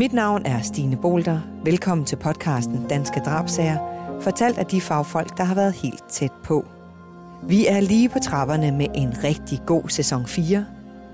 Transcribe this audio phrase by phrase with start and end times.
[0.00, 1.40] Mit navn er Stine Bolter.
[1.64, 3.78] Velkommen til podcasten Danske Drabsager,
[4.20, 6.64] fortalt af de fagfolk, der har været helt tæt på.
[7.42, 10.66] Vi er lige på trapperne med en rigtig god sæson 4.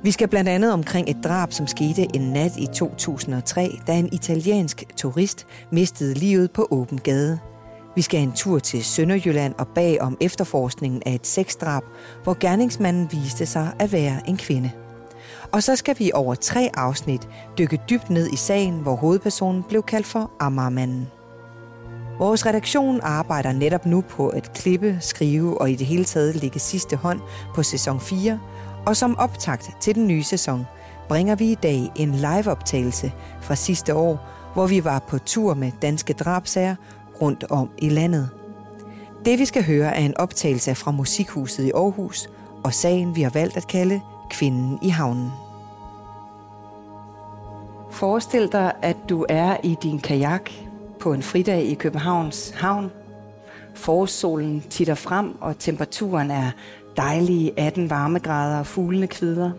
[0.03, 4.13] Vi skal blandt andet omkring et drab, som skete en nat i 2003, da en
[4.13, 7.39] italiensk turist mistede livet på åben gade.
[7.97, 11.83] Vi skal en tur til Sønderjylland og bag om efterforskningen af et sexdrab,
[12.23, 14.71] hvor gerningsmanden viste sig at være en kvinde.
[15.53, 17.29] Og så skal vi over tre afsnit
[17.59, 21.11] dykke dybt ned i sagen, hvor hovedpersonen blev kaldt for Amagermanden.
[22.19, 26.61] Vores redaktion arbejder netop nu på at klippe, skrive og i det hele taget lægge
[26.61, 27.21] sidste hånd
[27.55, 28.41] på sæson 4,
[28.87, 30.67] og som optakt til den nye sæson
[31.09, 35.73] bringer vi i dag en liveoptagelse fra sidste år, hvor vi var på tur med
[35.83, 36.75] danske drabsager
[37.23, 38.31] rundt om i landet.
[39.25, 42.31] Det vi skal høre er en optagelse fra Musikhuset i Aarhus,
[42.65, 44.01] og sagen vi har valgt at kalde
[44.31, 45.33] Kvinden i havnen.
[47.91, 50.51] Forestil dig, at du er i din kajak
[51.01, 52.91] på en fridag i Københavns havn.
[53.75, 56.51] Forårssolen titter frem, og temperaturen er
[56.97, 59.51] dejlige 18 varmegrader og fuglene kvider.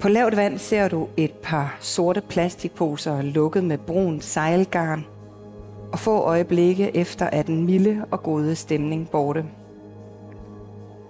[0.00, 5.06] På lavt vand ser du et par sorte plastikposer lukket med brun sejlgarn,
[5.92, 9.44] og få øjeblikke efter er den milde og gode stemning borte.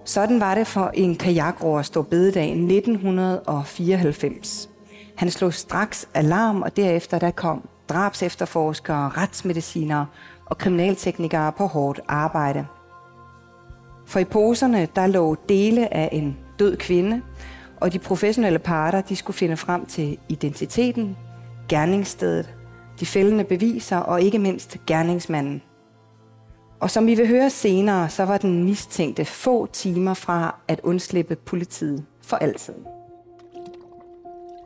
[0.05, 4.69] Sådan var det for en kajakroer stå bededag 1994.
[5.15, 10.05] Han slog straks alarm, og derefter der kom drabsefterforskere, retsmedicinere
[10.45, 12.65] og kriminalteknikere på hårdt arbejde.
[14.05, 17.21] For i poserne der lå dele af en død kvinde,
[17.81, 21.17] og de professionelle parter de skulle finde frem til identiteten,
[21.69, 22.53] gerningsstedet,
[22.99, 25.61] de fældende beviser og ikke mindst gerningsmanden.
[26.81, 31.35] Og som vi vil høre senere, så var den mistænkte få timer fra at undslippe
[31.35, 32.73] politiet for altid.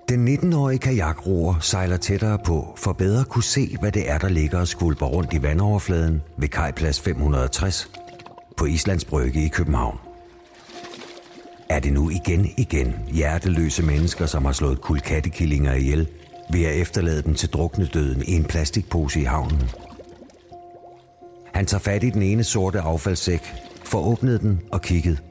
[0.09, 4.29] Den 19-årige kajakroer sejler tættere på for bedre at kunne se, hvad det er, der
[4.29, 7.91] ligger og skvulper rundt i vandoverfladen ved kajplads 560
[8.57, 9.99] på Islands Brygge i København.
[11.69, 16.07] Er det nu igen igen hjerteløse mennesker, som har slået kulkattekillinger ihjel
[16.51, 19.69] ved at efterlade dem til druknedøden i en plastikpose i havnen?
[21.55, 25.23] Han tager fat i den ene sorte affaldssæk, får åbnet den og kigget.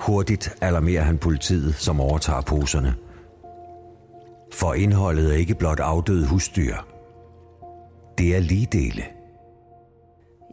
[0.00, 2.94] Hurtigt alarmerer han politiet, som overtager poserne–
[4.52, 6.76] for indholdet er ikke blot afdøde husdyr.
[8.18, 9.04] Det er ligedele.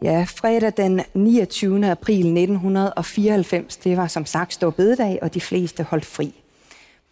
[0.02, 1.86] Ja, fredag den 29.
[1.86, 6.34] april 1994, det var som sagt stor bededag, og de fleste holdt fri.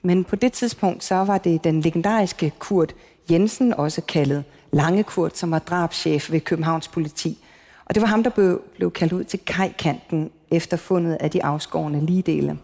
[0.03, 2.95] Men på det tidspunkt, så var det den legendariske Kurt
[3.31, 4.45] Jensen, også kaldet
[4.77, 7.39] Langekurt, som var drabschef ved Københavns politi.
[7.85, 11.45] Og det var ham, der blev, blev kaldt ud til kajkanten efter fundet af de
[11.45, 12.59] afskårende ligedele.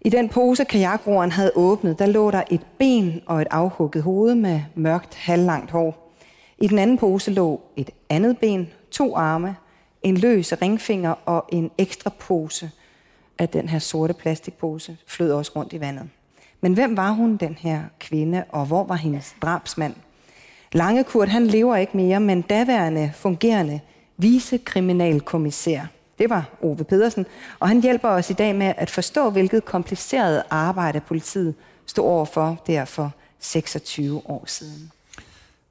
[0.00, 4.34] I den pose, kajakroeren havde åbnet, der lå der et ben og et afhugget hoved
[4.34, 6.14] med mørkt, halvlangt hår.
[6.58, 9.56] I den anden pose lå et andet ben, to arme,
[10.02, 12.70] en løs ringfinger og en ekstra pose
[13.38, 16.08] af den her sorte plastikpose flød også rundt i vandet.
[16.60, 19.94] Men hvem var hun, den her kvinde, og hvor var hendes drabsmand?
[20.72, 23.80] Langekurt, han lever ikke mere, men daværende fungerende
[24.16, 25.80] vicekriminalkommissær
[26.18, 27.26] det var Ove Pedersen,
[27.60, 31.54] og han hjælper os i dag med at forstå, hvilket kompliceret arbejde politiet
[31.86, 34.90] stod overfor der for 26 år siden.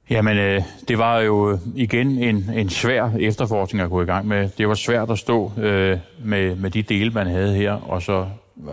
[0.10, 4.28] Jamen, øh, det var jo øh, igen en, en svær efterforskning at gå i gang
[4.28, 4.50] med.
[4.58, 8.28] Det var svært at stå øh, med, med de dele, man havde her, og så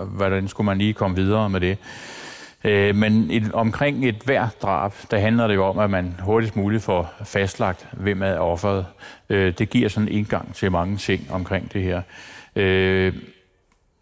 [0.06, 1.78] hvordan skulle man lige komme videre med det.
[2.64, 6.56] Øh, men et, omkring et hver drab, der handler det jo om, at man hurtigst
[6.56, 8.86] muligt får fastlagt, hvem er offeret.
[9.30, 12.02] Øh, det giver sådan en indgang til mange ting omkring det her.
[12.56, 13.12] Øh,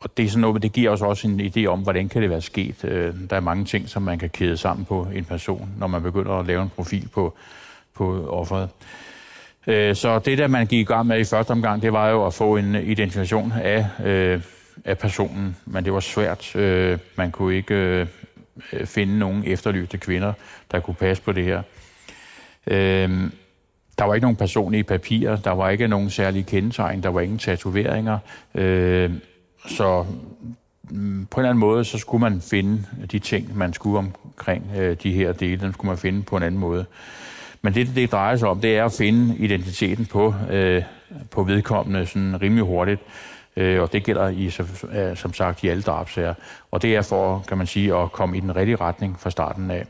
[0.00, 2.30] og det er sådan noget, det giver os også en idé om, hvordan kan det
[2.30, 2.84] være sket.
[2.84, 6.02] Øh, der er mange ting, som man kan kæde sammen på en person, når man
[6.02, 7.34] begynder at lave en profil på,
[7.94, 8.68] på offeret.
[9.66, 12.26] Øh, så det, der man gik i gang med i første omgang, det var jo
[12.26, 14.40] at få en identifikation af, øh,
[14.84, 16.56] af personen, men det var svært.
[16.56, 18.06] Øh, man kunne ikke øh,
[18.72, 20.32] Øh, finde nogle efterlyste kvinder,
[20.70, 21.62] der kunne passe på det her.
[22.66, 23.32] Øhm,
[23.98, 27.38] der var ikke nogen personlige papirer, der var ikke nogen særlige kendetegn, der var ingen
[27.38, 28.18] tatoveringer.
[28.54, 29.20] Øhm,
[29.66, 30.06] så
[30.90, 34.70] mm, på en eller anden måde, så skulle man finde de ting, man skulle omkring
[34.76, 36.86] øh, de her dele, dem skulle man finde på en anden måde.
[37.62, 40.82] Men det, det drejer sig om, det er at finde identiteten på, øh,
[41.30, 43.00] på vedkommende sådan rimelig hurtigt.
[43.56, 46.34] Øh, og det gælder i, som øh, sagt i alle drabsager.
[46.70, 49.70] Og det er for, kan man sige, at komme i den rigtige retning fra starten
[49.70, 49.86] af.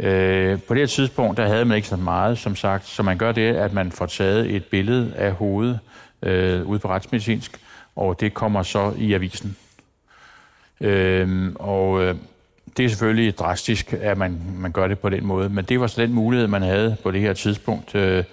[0.00, 3.18] Øh, på det her tidspunkt, der havde man ikke så meget, som sagt, så man
[3.18, 5.78] gør det, at man får taget et billede af hovedet
[6.22, 7.60] øh, ude på retsmedicinsk,
[7.96, 9.56] og det kommer så i avisen.
[10.80, 12.14] Øh, og øh,
[12.76, 15.86] det er selvfølgelig drastisk, at man, man gør det på den måde, men det var
[15.86, 17.94] så den mulighed, man havde på det her tidspunkt.
[17.94, 18.24] Øh,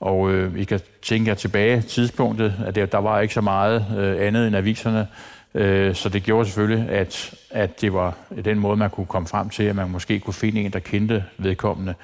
[0.00, 3.86] og øh, I kan tænke jer tilbage tidspunktet, at det, der var ikke så meget
[3.98, 5.08] øh, andet end aviserne,
[5.54, 8.14] øh, så det gjorde selvfølgelig, at, at det var
[8.44, 11.24] den måde, man kunne komme frem til, at man måske kunne finde en, der kendte
[11.38, 11.94] vedkommende.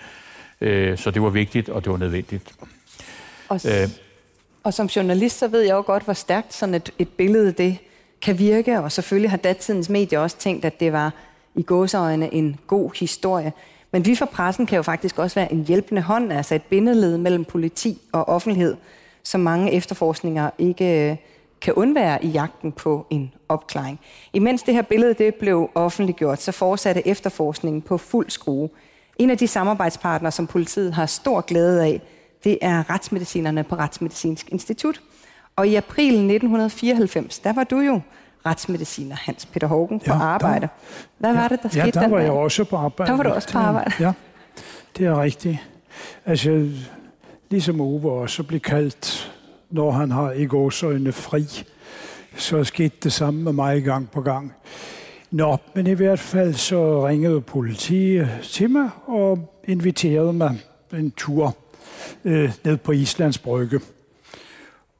[0.60, 2.52] Øh, så det var vigtigt, og det var nødvendigt.
[3.48, 3.88] Og, øh,
[4.62, 7.78] og som journalist, så ved jeg jo godt, hvor stærkt sådan et, et billede det
[8.22, 11.12] kan virke, og selvfølgelig har datidens medier også tænkt, at det var
[11.54, 13.52] i gåseøjne en god historie.
[13.92, 17.18] Men vi fra pressen kan jo faktisk også være en hjælpende hånd, altså et bindeled
[17.18, 18.76] mellem politi og offentlighed,
[19.22, 21.16] som mange efterforskninger ikke øh,
[21.60, 24.00] kan undvære i jagten på en opklaring.
[24.32, 28.68] Imens det her billede det blev offentliggjort, så fortsatte efterforskningen på fuld skrue.
[29.18, 32.00] En af de samarbejdspartnere, som politiet har stor glæde af,
[32.44, 35.00] det er retsmedicinerne på Retsmedicinsk Institut.
[35.56, 38.00] Og i april 1994, der var du jo
[38.46, 40.68] retsmediciner Hans Peter Hågen på ja, arbejde.
[41.18, 43.10] Hvad var det, der skete Ja, der den var jeg også på arbejde.
[43.10, 43.90] Der var du også på arbejde.
[44.00, 44.12] Ja,
[44.96, 45.58] det er rigtigt.
[46.26, 46.68] Altså,
[47.50, 49.32] ligesom Ove også blev kaldt,
[49.70, 51.44] når han har i gåsøjne fri,
[52.36, 54.52] så skete det samme med mig gang på gang.
[55.30, 60.60] Nå, men i hvert fald så ringede politiet til mig og inviterede mig
[60.92, 61.56] en tur
[62.24, 63.80] øh, ned på Islands Brygge.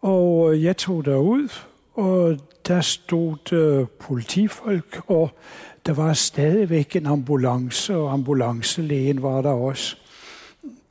[0.03, 1.49] Og jeg tog derud,
[1.95, 2.37] og
[2.69, 5.31] der stod øh, politifolk, og
[5.87, 9.97] der var stadigvæk en ambulance, og ambulancelægen var der også.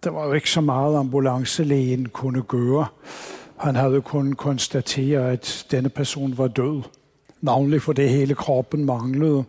[0.03, 2.85] Der var jo ikke så meget, ambulancelægen kunne gøre.
[3.57, 6.81] Han havde kun konstateret, at denne person var død.
[7.41, 9.43] Navnlig for det hele kroppen manglede.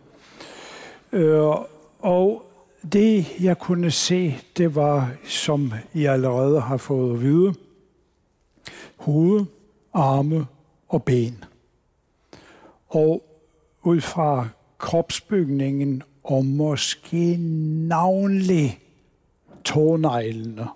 [1.11, 1.55] Øh,
[1.99, 2.45] og
[2.93, 7.53] det, jeg kunne se, det var, som I allerede har fået at vide,
[8.97, 9.45] hoved,
[9.93, 10.45] arme
[10.89, 11.43] og ben.
[12.93, 13.23] Og
[13.83, 14.47] ud fra
[14.77, 17.37] kropsbygningen og måske
[17.87, 18.79] navnlig
[19.65, 20.67] tårneglene,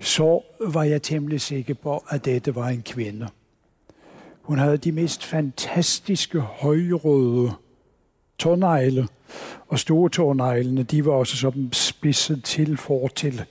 [0.00, 3.28] så var jeg temmelig sikker på, at dette var en kvinde.
[4.42, 7.52] Hun havde de mest fantastiske højrøde
[8.38, 9.08] tårnegle,
[9.68, 13.44] og store tårneglene, de var også sådan spidset til fortil.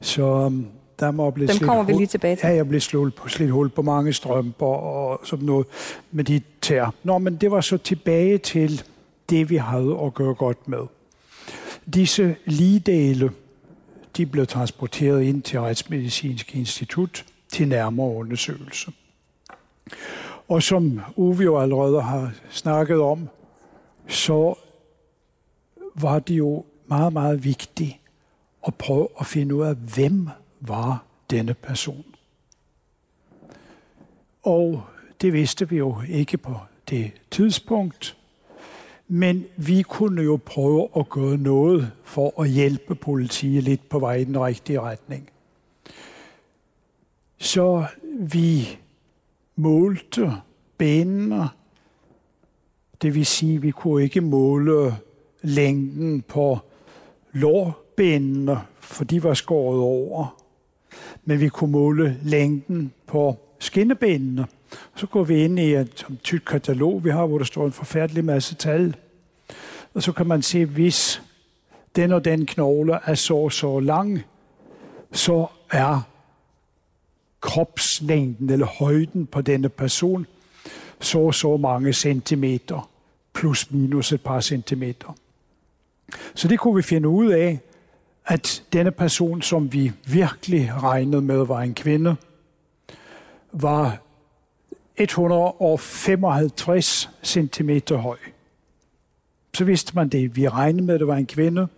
[0.00, 0.66] Så øhm,
[1.00, 2.46] der må blive Dem kommer vi lige tilbage til.
[2.46, 5.66] Ja, jeg blev slået på, slidt hul på mange strømper og sådan noget
[6.10, 6.94] med de tær.
[7.02, 8.82] Nå, men det var så tilbage til
[9.30, 10.86] det, vi havde at gøre godt med.
[11.94, 13.30] Disse ligedele,
[14.16, 18.92] de blev transporteret ind til Retsmedicinsk Institut til nærmere undersøgelse.
[20.48, 23.28] Og som Uwe jo allerede har snakket om,
[24.08, 24.54] så
[25.94, 27.96] var det jo meget, meget vigtigt
[28.66, 30.28] at prøve at finde ud af, hvem
[30.68, 32.04] var denne person.
[34.42, 34.82] Og
[35.20, 36.56] det vidste vi jo ikke på
[36.90, 38.16] det tidspunkt,
[39.08, 44.14] men vi kunne jo prøve at gøre noget for at hjælpe politiet lidt på vej
[44.14, 45.30] i den rigtige retning.
[47.38, 47.86] Så
[48.20, 48.78] vi
[49.56, 50.32] målte
[50.78, 51.48] benene.
[53.02, 54.96] Det vil sige, at vi kunne ikke måle
[55.42, 56.58] længden på
[57.32, 60.43] lårbenene, for de var skåret over.
[61.24, 64.46] Men vi kunne måle længden på skinnebenene.
[64.96, 68.24] Så går vi ind i et tykt katalog, vi har, hvor der står en forfærdelig
[68.24, 68.96] masse tal.
[69.94, 71.22] Og så kan man se, hvis
[71.96, 74.22] den og den knogle er så så lang,
[75.12, 76.00] så er
[77.40, 80.26] kropslængden eller højden på denne person
[81.00, 82.90] så så mange centimeter,
[83.32, 85.16] plus minus et par centimeter.
[86.34, 87.60] Så det kunne vi finde ud af,
[88.26, 92.16] at denne person, som vi virkelig regnede med var en kvinde,
[93.52, 93.98] var
[94.96, 98.16] 155 cm høj.
[99.54, 100.36] Så vidste man det.
[100.36, 101.68] Vi regnede med, at det var en kvinde.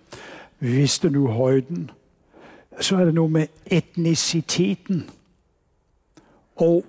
[0.59, 1.91] Vi vidste nu højden.
[2.81, 5.11] Så er det nu med etniciteten.
[6.57, 6.85] Og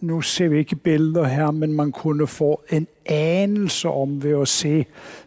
[0.00, 4.48] nu ser vi ikke billeder her, men man kunne få en anelse om ved at
[4.48, 4.86] se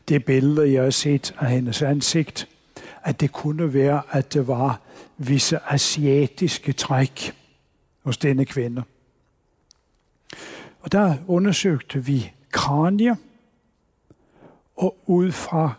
[0.09, 2.47] det billede, jeg har set af hendes ansigt,
[3.03, 4.81] at det kunne være, at det var
[5.17, 7.35] visse asiatiske træk
[8.03, 8.83] hos denne kvinde.
[10.79, 13.15] Og der undersøgte vi kranier,
[14.75, 15.73] og ud fra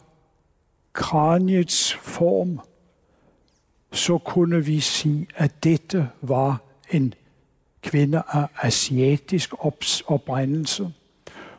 [0.92, 2.60] kraniets form,
[3.92, 7.14] så kunne vi sige, at dette var en
[7.82, 9.54] kvinde af asiatisk
[10.06, 10.92] oprindelse,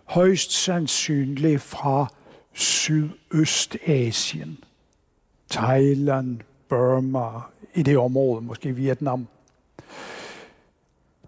[0.05, 2.07] højst sandsynligt fra
[2.53, 4.57] Sydøstasien,
[5.49, 7.41] Thailand, Burma,
[7.73, 9.27] i det område, måske Vietnam.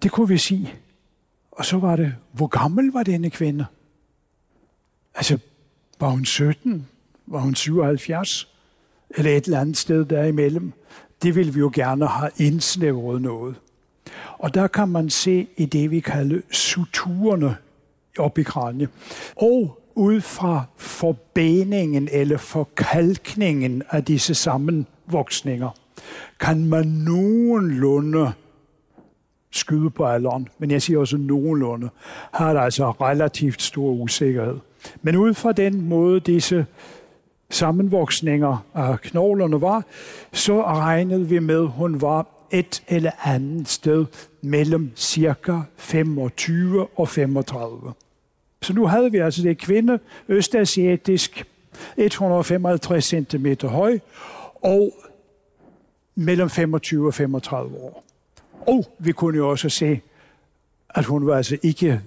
[0.04, 0.74] Det kunne vi sige.
[1.52, 3.66] Og så var det, hvor gammel var denne kvinde?
[5.16, 5.40] Altså,
[6.00, 6.88] Var hun 17?
[7.28, 8.48] Var hun 77?
[9.10, 10.74] Eller et eller andet sted derimellem?
[11.22, 13.56] Det ville vi jo gerne have indsnævret noget.
[14.38, 17.58] Og der kan man se i det, vi kalder suturerne
[18.18, 18.88] op i kranje.
[19.36, 25.70] Og ud fra forbeningen eller forkalkningen af disse sammenvoksninger,
[26.40, 28.32] kan man nogenlunde
[29.52, 31.90] skyde på alderen, men jeg siger også nogenlunde,
[32.34, 34.58] har der altså relativt stor usikkerhed.
[35.02, 36.66] Men ud fra den måde, disse
[37.50, 39.86] sammenvoksninger af knoglerne var,
[40.34, 44.06] så regnede vi med, at hun var et eller andet sted
[44.42, 47.94] mellem cirka 25 og 35.
[48.62, 51.46] Så nu havde vi altså det kvinde, østasiatisk,
[51.98, 54.00] 155 cm høj,
[54.62, 54.94] og
[56.16, 58.04] mellem 25 og 35 år.
[58.68, 60.02] Og vi kunne jo også se,
[60.90, 62.02] at hun var altså ikke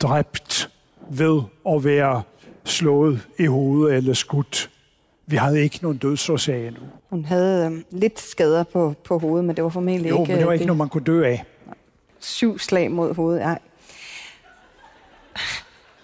[0.00, 0.70] dræbt
[1.10, 2.22] ved at være
[2.64, 4.70] slået i hovedet eller skudt.
[5.26, 6.82] Vi havde ikke nogen dødsårsag endnu.
[7.10, 10.32] Hun havde øh, lidt skader på, på hovedet, men det var formentlig jo, ikke...
[10.32, 11.44] men det var øh, ikke noget, man kunne dø af.
[12.20, 13.58] Syv slag mod hovedet, ej.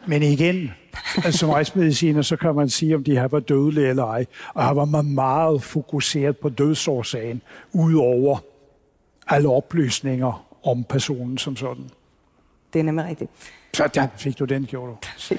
[0.07, 0.71] Men igen,
[1.31, 4.27] som retsmediciner, så kan man sige, om de her var dødelige eller ej.
[4.55, 7.43] Og her var man meget fokuseret på dødsårsagen,
[7.73, 8.39] udover
[9.29, 11.91] alle oplysninger om personen som sådan.
[12.73, 13.31] Det er nemlig rigtigt.
[13.75, 15.35] Så der fik du den, gjorde du.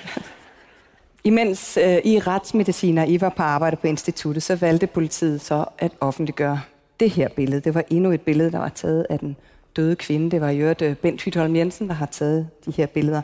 [1.24, 5.91] Imens øh, I retsmediciner I var på arbejde på instituttet, så valgte politiet så at
[6.00, 6.62] offentliggøre
[7.00, 7.62] det her billede.
[7.62, 9.36] Det var endnu et billede, der var taget af den
[9.75, 10.32] døde kvinde.
[10.32, 13.22] Det var i øvrigt øh, Bent Hytholm Jensen, der har taget de her billeder.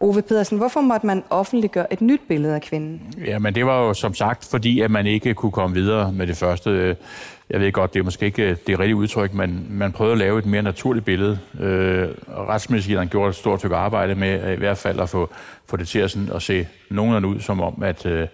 [0.00, 3.00] Ove Pedersen, hvorfor måtte man offentliggøre et nyt billede af kvinden?
[3.24, 6.26] Ja, men det var jo som sagt, fordi at man ikke kunne komme videre med
[6.26, 6.96] det første.
[7.50, 10.18] Jeg ved godt, det er måske ikke øh, det rigtige udtryk, men man prøvede at
[10.18, 11.38] lave et mere naturligt billede.
[11.60, 15.30] Øh, retsmedicineren gjorde et stort stykke arbejde med øh, i hvert fald at få,
[15.66, 18.28] få det til at, sådan, at se nogenlunde ud, som om, at øh,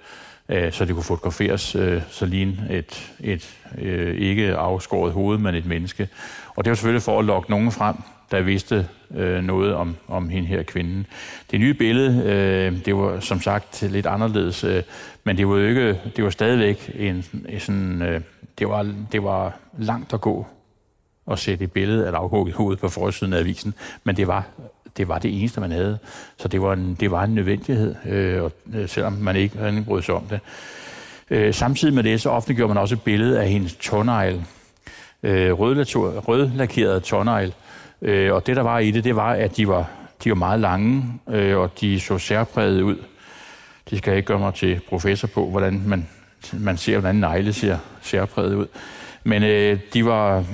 [0.49, 5.55] øh så det kunne fotograferes øh, så lige et, et øh, ikke afskåret hoved, men
[5.55, 6.09] et menneske.
[6.57, 7.97] Og det var selvfølgelig for at lokke nogen frem,
[8.33, 11.05] der vidste øh, noget om, om hende her kvinde.
[11.51, 14.83] Det nye billede, øh, det var som sagt lidt anderledes, øh,
[15.25, 18.21] men det var jo ikke, det var stadigvæk en, en sådan, øh,
[18.59, 20.47] det, var, det var langt at gå
[21.31, 23.75] at sætte et billede af et afhugget hoved på forsiden af avisen,
[24.05, 24.45] men det var
[24.97, 25.99] det var det eneste, man havde.
[26.37, 29.85] Så det var en, det var en nødvendighed, øh, og, øh, selvom man ikke havde
[29.87, 30.41] brød sig om det.
[31.31, 34.45] Øh, samtidig med det, så offentliggjorde man også et billede af hendes tårnegl.
[35.23, 37.55] Øh, rødlakeret tårnegl.
[38.03, 39.91] Øh, og det, der var i det, det var, at de var,
[40.25, 42.97] de var meget lange, øh, og de så særpræget ud.
[43.91, 46.09] Det skal jeg ikke gøre mig til professor på, hvordan man,
[46.53, 48.67] man ser, hvordan negle ser særpræget ud.
[49.25, 50.45] Men øh, de, var,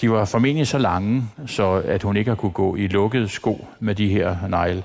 [0.00, 3.66] de var formentlig så lange, så at hun ikke har kunne gå i lukkede sko
[3.80, 4.82] med de her negle.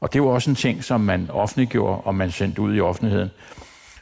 [0.00, 3.30] Og det var også en ting, som man offentliggjorde, og man sendte ud i offentligheden.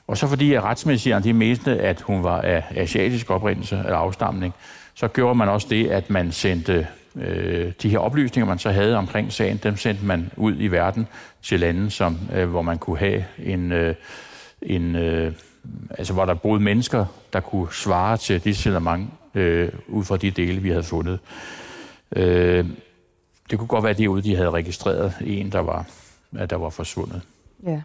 [0.07, 4.55] Og så fordi retsmedicinerne retsmedicineren de meste, at hun var af asiatisk oprindelse eller afstamning,
[4.95, 8.97] så gjorde man også det, at man sendte øh, de her oplysninger, man så havde
[8.97, 11.07] omkring sagen, dem sendte man ud i verden
[11.43, 13.95] til lande, som, øh, hvor man kunne have en, øh,
[14.63, 15.33] en øh,
[15.91, 20.31] altså hvor der boede mennesker, der kunne svare til de signalement øh, ud fra de
[20.31, 21.19] dele, vi havde fundet.
[22.17, 22.67] Øh,
[23.51, 25.87] det kunne godt være derude, de havde registreret en, der var,
[26.39, 27.23] at der var forsvundet.
[27.67, 27.83] Ja.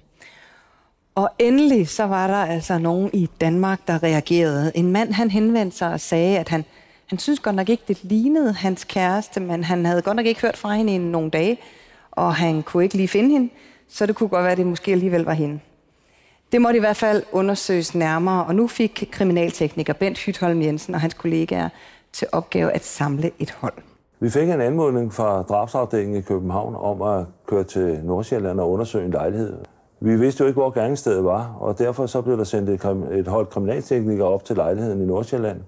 [1.15, 4.71] Og endelig så var der altså nogen i Danmark, der reagerede.
[4.75, 6.65] En mand, han henvendte sig og sagde, at han,
[7.07, 10.41] han synes godt nok ikke, det lignede hans kæreste, men han havde godt nok ikke
[10.41, 11.57] hørt fra hende i nogle dage,
[12.11, 13.49] og han kunne ikke lige finde hende,
[13.89, 15.59] så det kunne godt være, at det måske alligevel var hende.
[16.51, 21.01] Det måtte i hvert fald undersøges nærmere, og nu fik kriminaltekniker Bent Hytholm Jensen og
[21.01, 21.69] hans kollegaer
[22.13, 23.73] til opgave at samle et hold.
[24.19, 29.05] Vi fik en anmodning fra drabsafdelingen i København om at køre til Nordsjælland og undersøge
[29.05, 29.57] en lejlighed.
[29.99, 33.27] Vi vidste jo ikke, hvor gerningsstedet var, og derfor så blev der sendt et, et
[33.27, 35.61] hold kriminalteknikere op til lejligheden i Nordsjælland.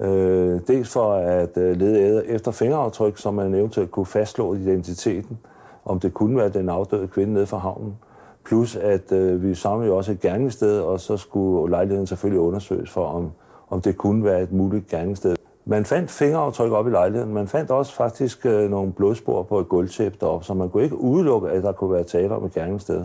[0.00, 5.38] Øh, dels for at øh, lede efter fingeraftryk, så man eventuelt kunne fastslå identiteten,
[5.84, 7.96] om det kunne være den afdøde kvinde nede fra havnen.
[8.44, 12.90] Plus at øh, vi samlede jo også et gerningssted, og så skulle lejligheden selvfølgelig undersøges
[12.90, 13.30] for, om,
[13.70, 15.36] om det kunne være et muligt gerningssted.
[15.64, 17.34] Man fandt fingeraftryk op i lejligheden.
[17.34, 21.00] Man fandt også faktisk øh, nogle blodspor på et gulvtæppe deroppe, så man kunne ikke
[21.00, 23.04] udelukke, at der kunne være tale om et gerningssted.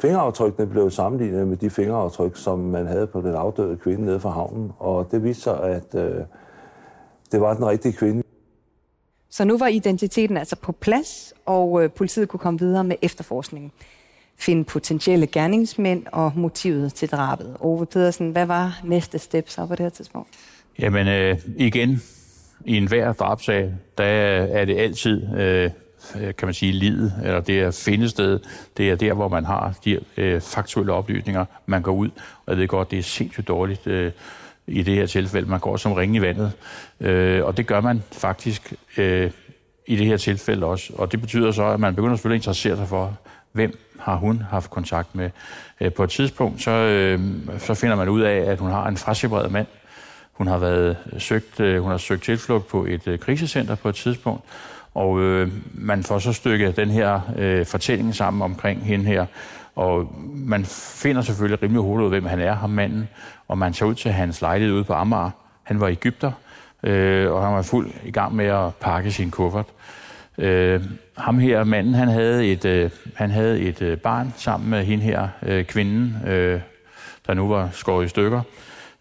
[0.00, 4.30] Fingeraftrykkene blev sammenlignet med de fingeraftryk, som man havde på den afdøde kvinde nede fra
[4.30, 6.20] havnen, og det viste sig, at øh,
[7.32, 8.22] det var den rigtige kvinde.
[9.30, 13.72] Så nu var identiteten altså på plads, og øh, politiet kunne komme videre med efterforskningen.
[14.38, 17.56] Finde potentielle gerningsmænd og motivet til drabet.
[17.60, 20.28] Ove Pedersen, hvad var næste step så på det her tidspunkt?
[20.78, 22.02] Jamen øh, igen,
[22.64, 25.70] i enhver drabsag, der er det altid øh,
[26.16, 28.40] Øh, kan man sige, livet, eller det er findested.
[28.76, 32.08] Det er der, hvor man har de øh, faktuelle oplysninger, man går ud.
[32.46, 34.12] Og jeg ved godt, det er sindssygt dårligt øh,
[34.66, 35.48] i det her tilfælde.
[35.48, 36.52] Man går som ringe i vandet.
[37.00, 39.30] Øh, og det gør man faktisk øh,
[39.86, 40.92] i det her tilfælde også.
[40.96, 43.18] Og det betyder så, at man begynder selvfølgelig at interessere sig for,
[43.52, 45.30] hvem har hun haft kontakt med.
[45.80, 47.20] Øh, på et tidspunkt, så, øh,
[47.58, 49.66] så finder man ud af, at hun har en frasepareret mand.
[50.32, 53.94] Hun har været søgt, øh, hun har søgt tilflugt på et øh, krisecenter på et
[53.94, 54.44] tidspunkt,
[54.94, 59.26] og øh, man får så stykket den her øh, fortælling sammen omkring hende her.
[59.76, 60.64] Og man
[61.02, 63.08] finder selvfølgelig rimelig hurtigt ud, hvem han er, ham manden.
[63.48, 65.30] Og man tager ud til hans lejlighed ude på Amager.
[65.62, 66.32] Han var Ægypter,
[66.82, 69.66] øh, og han var fuld i gang med at pakke sin kuffert.
[70.38, 70.82] Øh,
[71.18, 75.04] ham her, manden, han havde et, øh, han havde et øh, barn sammen med hende
[75.04, 76.60] her, øh, kvinden, øh,
[77.26, 78.42] der nu var skåret i stykker.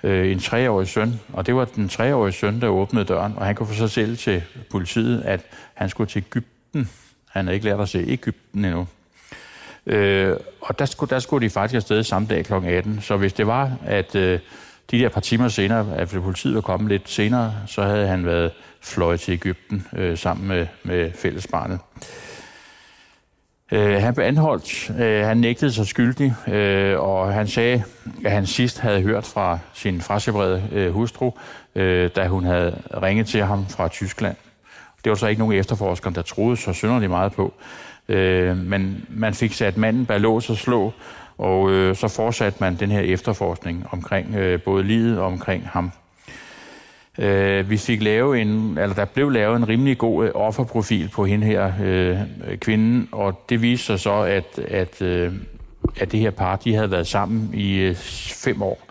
[0.03, 3.55] Øh, en treårig søn, og det var den treårige søn, der åbnede døren, og han
[3.55, 5.41] kunne få sig selv til politiet, at
[5.74, 6.89] han skulle til Ægypten.
[7.29, 8.88] Han havde ikke lært at se Ægypten endnu.
[9.86, 12.53] Øh, og der skulle, der skulle de faktisk afsted samme dag kl.
[12.53, 13.01] 18.
[13.01, 14.39] Så hvis det var, at øh,
[14.91, 18.51] de der par timer senere, at politiet var kommet lidt senere, så havde han været
[18.81, 21.79] fløjet til Ægypten øh, sammen med, med fællesbarnet.
[23.71, 24.91] Øh, han blev anholdt.
[24.99, 27.83] Øh, han nægtede sig skyldig, øh, og han sagde,
[28.25, 31.31] at han sidst havde hørt fra sin frasebrede øh, hustru,
[31.75, 34.35] øh, da hun havde ringet til ham fra Tyskland.
[35.03, 37.53] Det var så ikke nogen efterforskere, der troede så synderligt meget på.
[38.09, 40.93] Øh, men man fik sat manden bag lås og slå,
[41.37, 45.91] og øh, så fortsatte man den her efterforskning omkring øh, både livet og omkring ham.
[47.20, 51.25] Øh, vi fik lavet en, eller der blev lavet en rimelig god øh, offerprofil på
[51.25, 52.18] hende her øh,
[52.58, 55.34] kvinden, og det viste sig så, at, at, øh,
[56.00, 57.96] at det her par, de havde været sammen i øh,
[58.44, 58.82] fem år,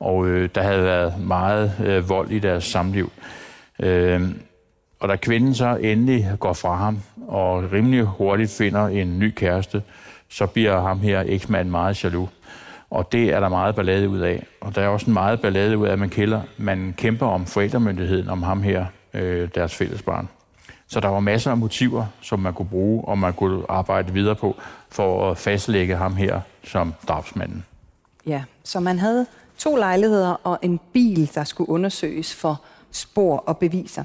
[0.00, 3.12] og øh, der havde været meget øh, vold i deres samliv.
[3.80, 4.22] Øh,
[5.00, 9.82] og da kvinden så endelig går fra ham, og rimelig hurtigt finder en ny kæreste,
[10.28, 12.28] så bliver ham her eksmand meget jaloux.
[12.90, 14.46] Og det er der meget ballade ud af.
[14.60, 17.46] Og der er også en meget ballade ud af, at man, kælder, man kæmper om
[17.46, 20.28] forældremyndigheden, om ham her, øh, deres fælles barn.
[20.86, 24.34] Så der var masser af motiver, som man kunne bruge, og man kunne arbejde videre
[24.34, 24.56] på,
[24.88, 27.64] for at fastlægge ham her som drabsmanden.
[28.26, 29.26] Ja, så man havde
[29.58, 34.04] to lejligheder og en bil, der skulle undersøges for spor og beviser.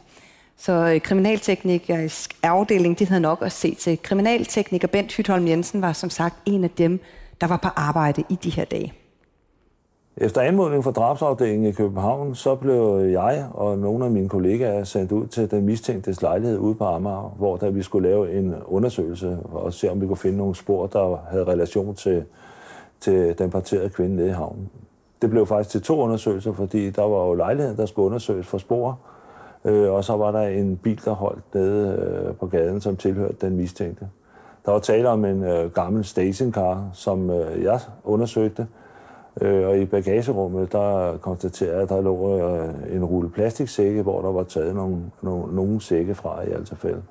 [0.58, 4.00] Så øh, kriminalteknikers afdeling, de havde nok at se til.
[4.04, 7.00] Kriminaltekniker Bent Hytholm Jensen var som sagt en af dem,
[7.44, 8.94] der var på arbejde i de her dage.
[10.18, 15.12] Efter anmodning fra drabsafdelingen i København, så blev jeg og nogle af mine kollegaer sendt
[15.12, 19.38] ud til den mistænktes lejlighed ude på Amager, hvor der vi skulle lave en undersøgelse
[19.52, 22.24] og se, om vi kunne finde nogle spor, der havde relation til,
[23.00, 24.70] til den parterede kvinde nede i havnen.
[25.22, 28.58] Det blev faktisk til to undersøgelser, fordi der var jo lejligheden, der skulle undersøges for
[28.58, 29.00] spor,
[29.66, 33.36] øh, og så var der en bil, der holdt nede øh, på gaden, som tilhørte
[33.42, 34.08] den mistænkte.
[34.66, 38.68] Der var tale om en øh, gammel stationcar, som øh, jeg undersøgte.
[39.42, 44.22] Øh, og i bagagerummet, der konstaterede jeg, at der lå øh, en rulle plastiksække, hvor
[44.22, 47.02] der var taget nogle, nogle, nogle sække fra i alt tilfælde.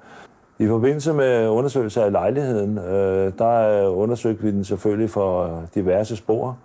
[0.58, 5.62] I forbindelse med undersøgelse af lejligheden, øh, der øh, undersøgte vi den selvfølgelig for øh,
[5.74, 6.58] diverse spor.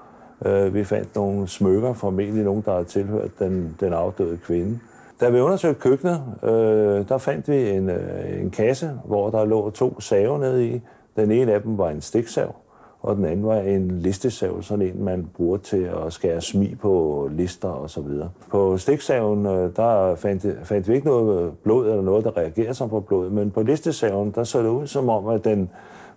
[0.46, 4.80] Øh, vi fandt nogle smykker, formentlig nogen, der har tilhørt den, den afdøde kvinde.
[5.22, 9.70] Da vi undersøgte køkkenet, øh, der fandt vi en, øh, en kasse, hvor der lå
[9.70, 10.82] to saver nede i.
[11.16, 12.56] Den ene af dem var en stiksav,
[13.02, 17.28] og den anden var en listesav, sådan en, man bruger til at skære smi på
[17.32, 18.30] lister og så videre.
[18.52, 22.90] På stiksaven, øh, der fandt, fandt vi ikke noget blod eller noget, der reagerer som
[22.90, 25.70] på blod, men på listesaven, der så det ud som om, at den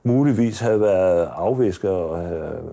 [0.02, 2.18] muligvis havde været afvisket og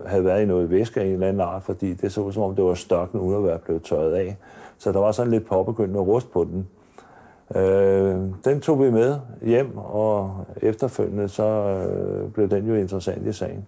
[0.06, 2.44] havde været i noget væske af en eller anden art, fordi det så ud som
[2.44, 4.38] om, det var størken uden at være blevet tørret af.
[4.78, 6.68] Så der var sådan lidt påbegyndende rust på den.
[7.56, 13.34] Øh, den tog vi med hjem, og efterfølgende så øh, blev den jo interessant i
[13.34, 13.68] sagen.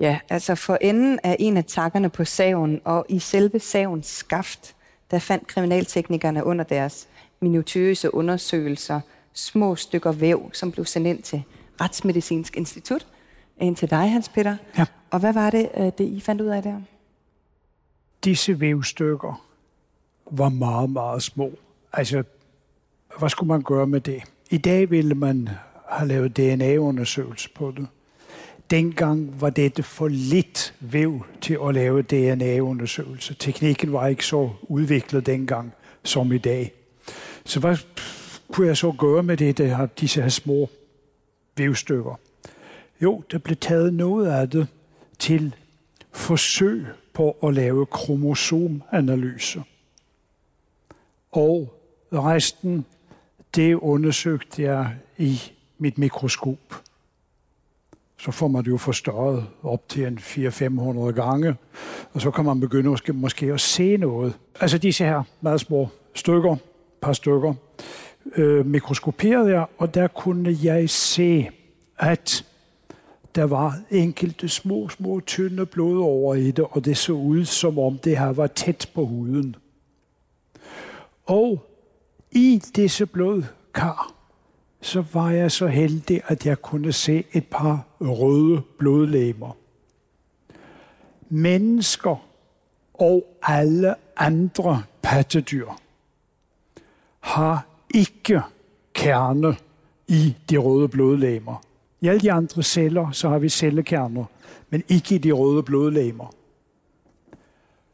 [0.00, 4.76] Ja, altså for enden af en af takkerne på saven, og i selve savens skaft,
[5.10, 7.08] der fandt kriminalteknikerne under deres
[7.40, 9.00] minutiøse undersøgelser
[9.32, 11.42] små stykker væv, som blev sendt ind til
[11.80, 13.06] Retsmedicinsk Institut.
[13.60, 14.56] Ind til dig, Hans Peter.
[14.78, 14.86] Ja.
[15.10, 16.80] Og hvad var det, øh, det I fandt ud af der?
[18.24, 19.47] Disse vævstykker
[20.30, 21.52] var meget, meget små.
[21.92, 22.22] Altså,
[23.18, 24.22] hvad skulle man gøre med det?
[24.50, 25.48] I dag ville man
[25.88, 27.86] have lavet DNA-undersøgelse på det.
[28.70, 33.34] Dengang var det for lidt væv til at lave DNA-undersøgelse.
[33.34, 35.72] Teknikken var ikke så udviklet dengang
[36.04, 36.72] som i dag.
[37.44, 37.76] Så hvad
[38.52, 40.70] kunne jeg så gøre med det, der har disse her små
[41.56, 42.18] vævstykker?
[43.02, 44.66] Jo, der blev taget noget af det
[45.18, 45.54] til
[46.12, 49.62] forsøg på at lave kromosomanalyser.
[51.32, 51.72] Og
[52.12, 52.84] resten,
[53.54, 55.40] det undersøgte jeg i
[55.78, 56.82] mit mikroskop.
[58.20, 61.56] Så får man det jo forstørret op til en 400-500 gange,
[62.12, 64.34] og så kan man begynde måske, måske at se noget.
[64.60, 66.56] Altså disse her meget små stykker,
[67.00, 67.54] par stykker,
[68.36, 71.48] øh, mikroskoperede jeg, og der kunne jeg se,
[71.98, 72.44] at
[73.34, 77.78] der var enkelte små, små, tynde blod over i det, og det så ud, som
[77.78, 79.56] om det her var tæt på huden.
[81.28, 81.66] Og
[82.32, 84.14] i disse blodkar,
[84.80, 89.56] så var jeg så heldig, at jeg kunne se et par røde blodlegemer.
[91.28, 92.16] Mennesker
[92.94, 95.68] og alle andre pattedyr
[97.20, 98.42] har ikke
[98.94, 99.56] kerne
[100.08, 101.62] i de røde blodlemmer.
[102.00, 104.24] I alle de andre celler, så har vi cellekerner,
[104.70, 106.34] men ikke i de røde blodlemmer.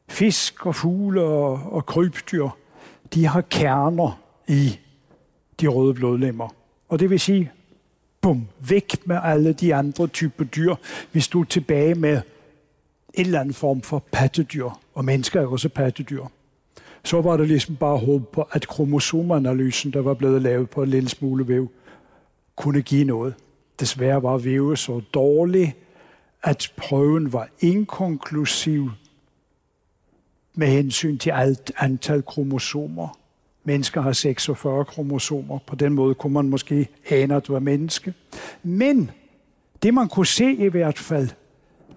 [0.09, 2.49] Fisk og fugle og, og krybdyr,
[3.14, 4.79] de har kerner i
[5.61, 6.49] de røde blodlemmer.
[6.88, 7.53] Og det vil sige,
[8.21, 10.75] bum, væk med alle de andre typer dyr.
[11.12, 12.21] Vi stod tilbage med
[13.14, 16.25] en eller anden form for pattedyr, og mennesker er også pattedyr.
[17.05, 20.88] Så var det ligesom bare håb på, at kromosomanalysen, der var blevet lavet på en
[20.88, 21.71] lille smule væv,
[22.57, 23.35] kunne give noget.
[23.81, 25.75] Desværre var vævet så dårlig,
[26.43, 28.90] at prøven var inkonklusiv
[30.55, 33.19] med hensyn til alt antal kromosomer.
[33.64, 35.59] Mennesker har 46 kromosomer.
[35.67, 38.14] På den måde kunne man måske ane, at du var menneske.
[38.62, 39.11] Men
[39.83, 41.29] det man kunne se i hvert fald,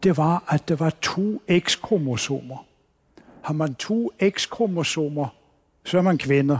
[0.04, 2.66] det var, at der var to X-kromosomer.
[3.42, 5.28] Har man to X-kromosomer,
[5.86, 6.60] så er man kvinder.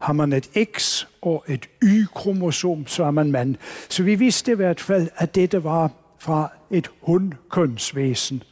[0.00, 3.56] Har man et X og et Y-kromosom, så er man mand.
[3.88, 8.42] Så vi vidste i hvert fald, at dette var fra et hundkønsvæsen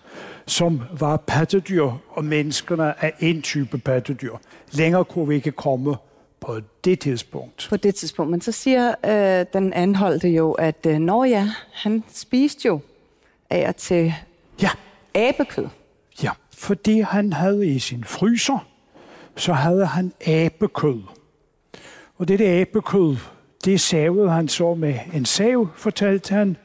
[0.47, 4.33] som var pattedyr, og menneskerne er en type pattedyr.
[4.73, 5.97] Længere kunne vi ikke komme
[6.41, 7.67] på det tidspunkt.
[7.71, 8.31] På det tidspunkt.
[8.31, 12.81] Men så siger øh, den anholdte jo, at øh, når ja, han spiste jo
[13.51, 14.15] af og til
[14.63, 14.71] ja.
[15.15, 15.67] abekød.
[16.23, 18.67] Ja, fordi han havde i sin fryser,
[19.37, 21.01] så havde han abekød.
[22.19, 23.17] Og det der abekød,
[23.65, 26.57] det savede han så med en sav, fortalte han,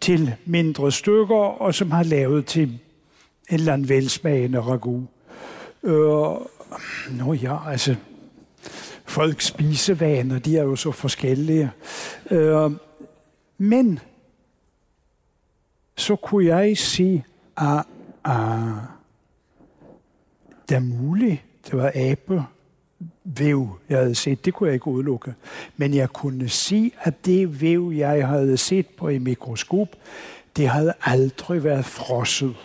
[0.00, 2.78] til mindre stykker, og som han lavet til
[3.48, 5.06] en eller anden velsmagende ragu.
[5.82, 6.36] Øh,
[7.10, 7.96] nå ja, altså,
[9.04, 11.70] folks spisevaner, de er jo så forskellige.
[12.30, 12.70] Øh,
[13.58, 13.98] men
[15.96, 17.24] så kunne jeg sige,
[17.56, 17.82] ah,
[18.24, 22.44] ah, at, at det er muligt, det var abe,
[23.24, 25.34] væv, jeg havde set, det kunne jeg ikke udelukke.
[25.76, 29.88] Men jeg kunne sige, at det væv, jeg havde set på i mikroskop,
[30.56, 32.56] det havde aldrig været frosset.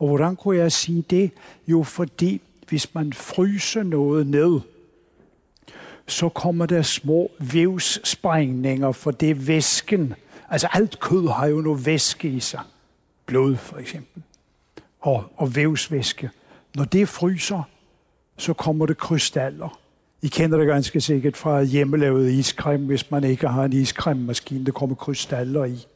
[0.00, 1.30] Og hvordan kunne jeg sige det?
[1.66, 4.60] Jo, fordi hvis man fryser noget ned,
[6.06, 10.14] så kommer der små vævssprængninger, for det er væsken.
[10.48, 12.60] Altså alt kød har jo noget væske i sig.
[13.26, 14.22] Blod for eksempel.
[15.00, 16.30] Og, og vævsvæske.
[16.74, 17.62] Når det fryser,
[18.36, 19.78] så kommer det krystaller.
[20.22, 24.72] I kender det ganske sikkert fra hjemmelavet iskrem, hvis man ikke har en iskremmaskine, der
[24.72, 25.86] kommer krystaller i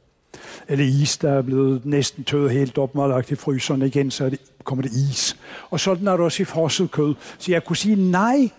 [0.68, 4.31] eller is, der er blevet næsten tøet helt op, og lagt i fryseren igen, så
[4.31, 5.37] det, kommer det is.
[5.70, 7.14] Og sådan er det også i frosset kød.
[7.38, 8.50] Så jeg kunne sige, nej,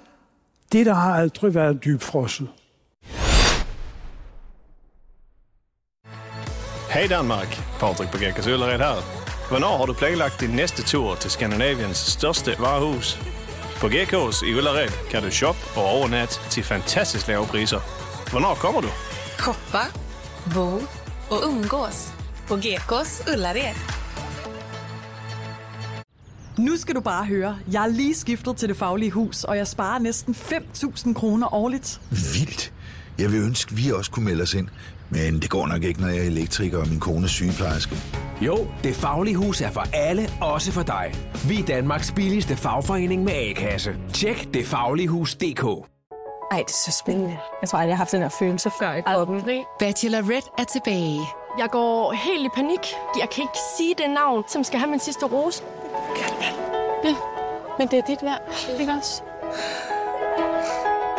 [0.71, 2.47] det der har aldrig været dybfrosset.
[6.89, 9.25] Hej Danmark, Patrick på Gækkers Øllered her.
[9.49, 13.19] Hvornår har du planlagt din næste tur til Skandinaviens største varehus?
[13.79, 17.79] På Gekås i Ullared kan du shoppe og overnatte til fantastisk lave priser.
[18.31, 18.87] Hvornår kommer du?
[19.39, 19.83] Shoppa,
[20.53, 22.13] bo och umgås
[22.47, 23.75] på Gekås Ullared.
[26.57, 27.57] Nu skal du bare høre.
[27.71, 32.01] Jeg er lige skiftet til det faglige hus, og jeg sparer næsten 5.000 kroner årligt.
[32.09, 32.73] Vildt.
[33.19, 34.67] Jeg vil ønske, vi også kunne melde os ind.
[35.09, 37.95] Men det går nok ikke, når jeg er elektriker og min kone er sygeplejerske.
[38.41, 41.15] Jo, det faglige hus er for alle, også for dig.
[41.47, 43.95] Vi er Danmarks billigste fagforening med A-kasse.
[44.13, 45.94] Tjek detfagligehus.dk
[46.51, 47.37] ej, det er så spændende.
[47.61, 49.43] Jeg tror aldrig, jeg har haft den her følelse før i kroppen.
[49.79, 51.19] Bachelorette er tilbage.
[51.57, 52.79] Jeg går helt i panik.
[53.19, 55.63] Jeg kan ikke sige det navn, som skal have min sidste rose.
[57.03, 57.15] Ja,
[57.79, 58.41] men det er dit værd.
[58.79, 59.21] Ikke også?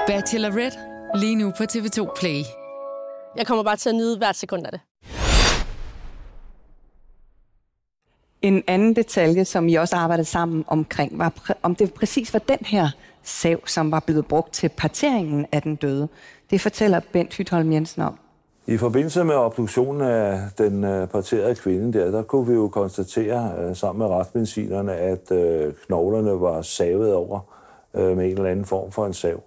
[0.07, 0.79] Bachelorette.
[1.15, 2.43] Lige nu på TV2 Play.
[3.37, 4.81] Jeg kommer bare til at nyde hvert sekund af det.
[8.43, 12.59] En anden detalje, som I også arbejdede sammen omkring, var om det præcis var den
[12.67, 12.91] her
[13.27, 16.09] sav, som var blevet brugt til parteringen af den døde.
[16.51, 18.19] Det fortæller Bent Hytholm Jensen om.
[18.67, 23.53] I forbindelse med obduktionen af den øh, parterede kvinde der, der kunne vi jo konstatere
[23.59, 27.41] øh, sammen med retsmedicinerne, at øh, knoglerne var savet over
[27.95, 29.43] med en eller anden form for en sav.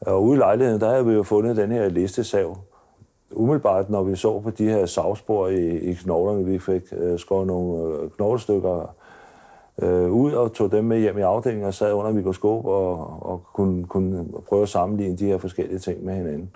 [0.00, 2.58] Og ude i lejligheden, der havde vi jo fundet den her listesav.
[3.30, 7.46] Umiddelbart, når vi så på de her savspor i, i knoglerne, vi fik øh, skåret
[7.46, 8.94] nogle knoglestykker
[9.82, 13.42] øh, ud og tog dem med hjem i afdelingen og sad under mikroskop og, og
[13.52, 16.50] kunne, kunne prøve at sammenligne de her forskellige ting med hinanden.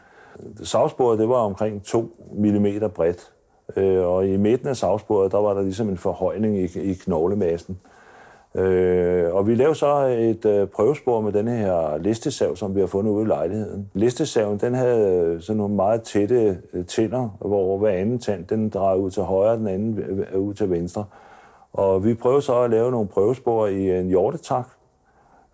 [0.63, 3.33] Savsporet det var omkring 2 mm bredt,
[3.77, 7.79] øh, og i midten af savsporet der var der ligesom en forhøjning i, i knoglemassen.
[8.57, 12.87] Øh, og vi lavede så et øh, prøvespor med den her listesav, som vi har
[12.87, 13.91] fundet ude i lejligheden.
[13.95, 18.69] Listesaven, den havde øh, sådan nogle meget tætte øh, tænder, hvor hver anden tand, den
[18.69, 21.05] drejede ud til højre, den anden øh, ud til venstre.
[21.75, 24.69] Og vi prøvede så at lave nogle prøvespor i en hjortetak,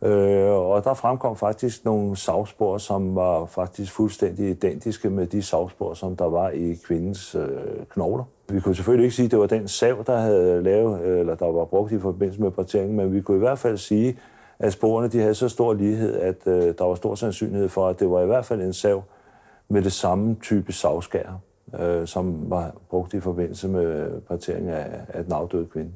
[0.02, 5.94] øh, og der fremkom faktisk nogle savspor, som var faktisk fuldstændig identiske med de savspor,
[5.94, 8.24] som der var i kvindens øh, knogler.
[8.48, 11.46] Vi kunne selvfølgelig ikke sige, at det var den sav, der havde lavet, eller der
[11.46, 14.18] var brugt i forbindelse med parteringen, men vi kunne i hvert fald sige,
[14.58, 18.00] at sporene de havde så stor lighed, at øh, der var stor sandsynlighed for, at
[18.00, 19.02] det var i hvert fald en sav
[19.68, 21.40] med det samme type savskær,
[21.80, 25.90] øh, som var brugt i forbindelse med partering af, af den afdøde kvinde.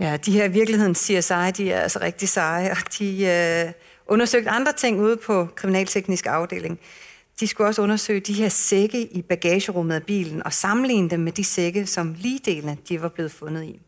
[0.00, 3.72] Ja, de her i virkeligheden CSI, de er altså rigtig seje, og de øh,
[4.06, 6.80] undersøgte andre ting ude på kriminalteknisk afdeling.
[7.40, 11.32] De skulle også undersøge de her sække i bagagerummet af bilen og sammenligne dem med
[11.32, 13.80] de sække, som ligedelene de var blevet fundet i.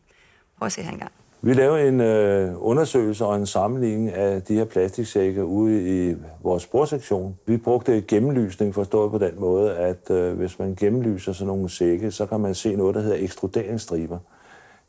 [0.57, 1.11] Prøv at se her engang.
[1.41, 6.63] Vi lavede en øh, undersøgelse og en sammenligning af de her plastiksække ude i vores
[6.63, 7.37] sporsektion.
[7.45, 12.11] Vi brugte gennemlysning forstået på den måde, at øh, hvis man gennemlyser sådan nogle sække,
[12.11, 14.17] så kan man se noget, der hedder ekstruderingsstriber.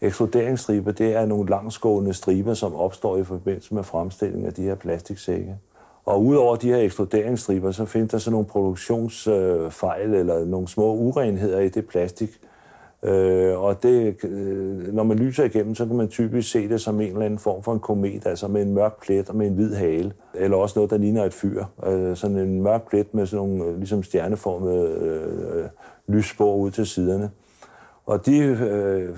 [0.00, 4.74] Ekskluderingsstriber, det er nogle langsgående striber, som opstår i forbindelse med fremstilling af de her
[4.74, 5.56] plastiksække.
[6.04, 10.94] Og udover de her eksploderingsstriber, så findes der så nogle produktionsfejl øh, eller nogle små
[10.94, 12.30] urenheder i det plastik.
[13.02, 17.00] Øh, og det, øh, når man lyser igennem, så kan man typisk se det som
[17.00, 19.54] en eller anden form for en komet, altså med en mørk plet og med en
[19.54, 20.12] hvid hale.
[20.34, 21.64] Eller også noget, der ligner et fyr.
[22.14, 25.64] Sådan en mørk plet med sådan nogle ligesom stjerneformede øh,
[26.08, 27.30] lysspor ud til siderne.
[28.06, 29.16] Og de øh,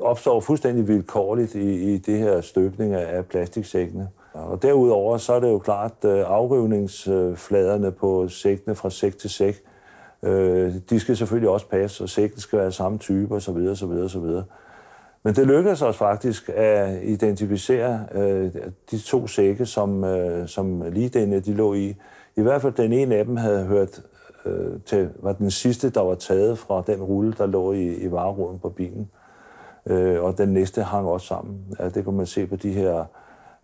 [0.00, 4.08] opstår fuldstændig vilkårligt i, i det her støbning af plastiksækkene.
[4.32, 9.62] Og derudover så er det jo klart, at afrivningsfladerne på sækkene fra sæk til sæk,
[10.22, 13.56] øh, de skal selvfølgelig også passe, og sækken skal være samme type osv.
[13.56, 14.42] osv., osv.
[15.22, 18.50] Men det lykkedes os faktisk at identificere øh,
[18.90, 21.96] de to sække, som, øh, som lige denne de lå i.
[22.36, 24.02] I hvert fald den ene af dem havde hørt
[24.46, 28.10] øh, til, var den sidste, der var taget fra den rulle, der lå i, i
[28.10, 29.10] vareruden på bilen.
[29.86, 31.58] Øh, og den næste hang også sammen.
[31.78, 33.04] Ja, det kunne man se på de her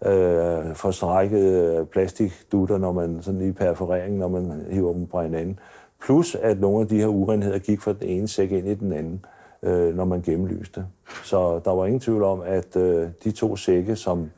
[0.06, 5.58] øh, forstrækkede plastikdutter, når man sådan i perforeringen, når man hiver dem fra hinanden.
[6.00, 8.92] Plus at nogle af de her urenheder gik fra den ene sæk ind i den
[8.92, 9.24] anden,
[9.62, 10.86] øh, når man gennemlyste.
[11.24, 14.30] Så der var ingen tvivl om, at øh, de to sække, som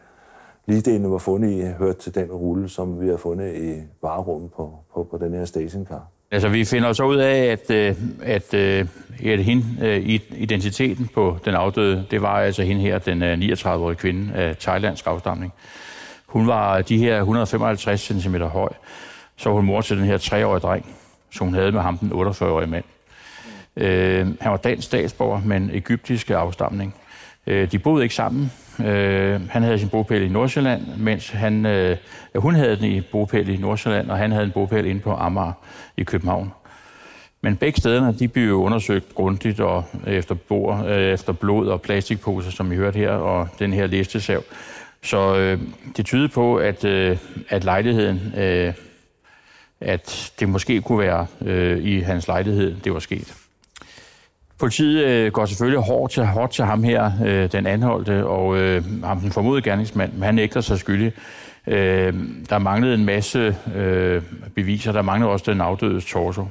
[0.66, 4.72] lige var fundet i, hørte til den rulle, som vi har fundet i varerummet på,
[4.94, 6.06] på, på den her stationcar.
[6.32, 8.86] Altså, vi finder så ud af, at, øh, at, øh,
[9.24, 14.34] at hende, øh, identiteten på den afdøde, det var altså hende her, den 39-årige kvinde
[14.34, 15.52] af thailandsk afstamning.
[16.26, 18.68] Hun var de her 155 cm høj.
[19.36, 20.86] Så var hun mor til den her 3-årige dreng,
[21.30, 22.84] som hun havde med ham, den 48-årige mand.
[23.76, 26.94] Øh, han var dansk statsborger, men egyptisk afstamning.
[27.46, 28.52] Øh, de boede ikke sammen.
[28.80, 31.96] Øh, han havde sin bopæl i Nordsjælland, mens han, øh,
[32.34, 35.52] hun havde den i bopæl i Nordsjælland, og han havde en bopæl inde på Amager
[35.96, 36.52] i København.
[37.40, 42.50] Men begge stederne, de blev undersøgt grundigt og efter, bord, øh, efter blod og plastikposer,
[42.50, 44.42] som I hørte her, og den her listesav.
[45.02, 45.60] Så øh,
[45.96, 48.74] det tyder på, at, øh, at lejligheden, øh,
[49.80, 53.41] at det måske kunne være øh, i hans lejlighed, det var sket.
[54.62, 59.04] Politiet øh, går selvfølgelig hårdt til, hårdt til ham her, øh, den anholdte, og øh,
[59.04, 61.12] ham den formodede gerningsmand, men han nægter sig skyldig.
[61.66, 62.14] Øh,
[62.50, 64.22] der manglede en masse øh,
[64.54, 66.46] beviser, der manglede også den afdødes torso.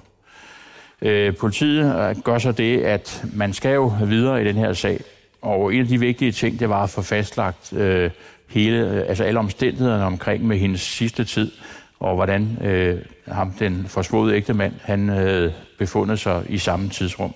[1.02, 5.00] Øh, politiet øh, gør så det, at man skal jo videre i den her sag,
[5.42, 8.12] og en af de vigtige ting, det var at få fastlagt øh,
[8.50, 11.52] hele, øh, altså alle omstændighederne omkring med hendes sidste tid,
[12.00, 12.98] og hvordan øh,
[13.28, 17.34] ham, den forsvåede ægte mand, han havde befundet sig i samme tidsrum.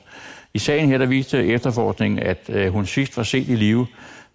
[0.56, 3.88] I sagen her, der viste efterforskningen, at øh, hun sidst var set i live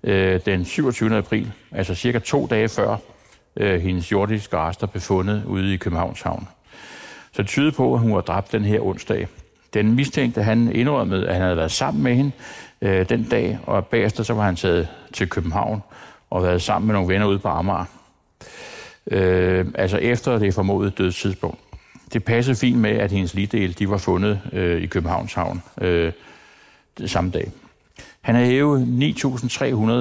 [0.02, 1.16] øh, den 27.
[1.16, 2.96] april, altså cirka to dage før
[3.56, 6.48] øh, hendes jordiske rester blev fundet ude i Københavns Havn.
[7.32, 9.28] Så det tyder på, at hun var dræbt den her onsdag.
[9.74, 12.30] Den mistænkte, han indrømmede, at han havde været sammen med hende
[12.82, 15.82] øh, den dag, og bagefter så var han taget til København
[16.30, 17.84] og været sammen med nogle venner ude på Amager.
[19.10, 21.60] Øh, altså efter det formodede dødstidspunkt
[22.12, 26.12] det passede fint med, at hendes ligdel de var fundet øh, i Københavns Havn øh,
[27.06, 27.50] samme dag.
[28.20, 28.86] Han havde hævet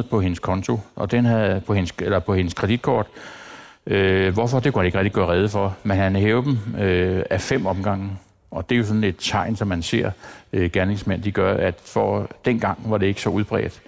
[0.03, 3.07] 9.300 på hendes konto, og den havde på hendes, eller på hendes kreditkort,
[3.89, 7.23] Øh, hvorfor, det kunne han ikke rigtig gøre rede for, men han hævede dem øh,
[7.29, 8.09] af fem omgange.
[8.51, 10.11] Og det er jo sådan et tegn, som man ser
[10.53, 13.81] øh, gerningsmænd, de gør, at for dengang var det ikke så udbredt.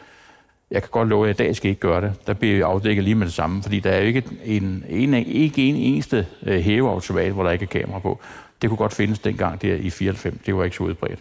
[0.72, 2.14] Jeg kan godt love, at i dag skal ikke gøre det.
[2.28, 5.70] Der bliver afdækket lige med det samme, fordi der er jo ikke en, en, ikke
[5.70, 8.20] en eneste øh, hæveautomat, hvor der ikke er kamera på.
[8.62, 10.36] Det kunne godt findes dengang der i 94.
[10.46, 11.20] Det var ikke så udbredt.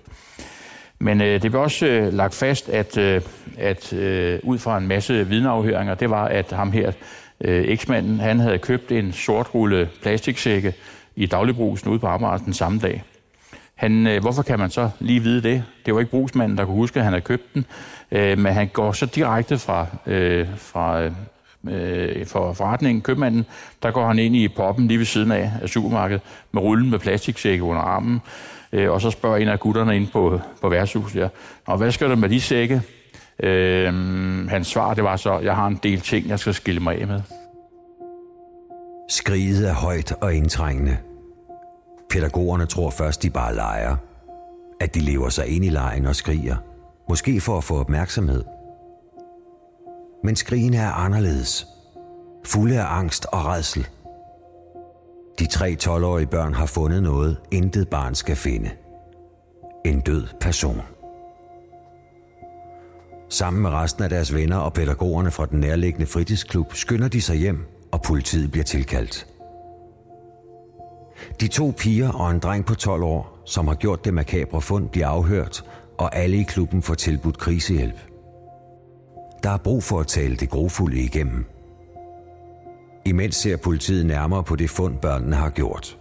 [0.98, 3.22] Men øh, det blev også øh, lagt fast, at, øh,
[3.58, 6.92] at øh, ud fra en masse vidneafhøringer, det var, at ham her,
[7.40, 10.74] øh, eksmanden, han havde købt en sort rulle plastiksække
[11.16, 13.02] i dagligbrusen ude på Amager den samme dag.
[13.80, 15.64] Han, øh, hvorfor kan man så lige vide det?
[15.86, 17.66] Det var ikke brugsmanden, der kunne huske, at han havde købt den.
[18.12, 21.02] Øh, men han går så direkte fra, øh, fra
[21.68, 23.46] øh, for forretningen, købmanden,
[23.82, 26.98] der går han ind i poppen lige ved siden af, af supermarkedet med rullen med
[26.98, 28.20] plastiksække under armen.
[28.72, 31.28] Øh, og så spørger en af gutterne ind på, på værtshuset, ja,
[31.66, 32.82] og hvad skal du med de sække?
[33.42, 33.94] Øh,
[34.48, 37.06] hans svar, det var så, jeg har en del ting, jeg skal skille mig af
[37.06, 37.20] med.
[39.08, 40.96] Skriget er højt og indtrængende.
[42.10, 43.96] Pædagogerne tror først, de bare leger.
[44.80, 46.56] At de lever sig ind i lejen og skriger.
[47.08, 48.44] Måske for at få opmærksomhed.
[50.24, 51.66] Men skrigene er anderledes.
[52.44, 53.88] Fulde af angst og redsel.
[55.38, 58.70] De tre 12-årige børn har fundet noget, intet barn skal finde.
[59.84, 60.80] En død person.
[63.28, 67.36] Sammen med resten af deres venner og pædagogerne fra den nærliggende fritidsklub skynder de sig
[67.36, 69.29] hjem, og politiet bliver tilkaldt.
[71.40, 74.88] De to piger og en dreng på 12 år, som har gjort det makabre fund,
[74.88, 75.64] bliver afhørt,
[75.98, 78.00] og alle i klubben får tilbudt krisehjælp.
[79.42, 81.44] Der er brug for at tale det grofulde igennem.
[83.04, 85.98] Imens ser politiet nærmere på det fund, børnene har gjort.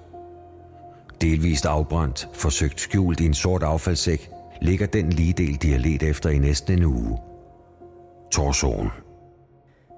[1.21, 4.29] Delvist afbrændt, forsøgt skjult i en sort affaldssæk,
[4.61, 7.17] ligger den lige del, de har let efter i næsten en uge.
[8.31, 8.89] Torsoen.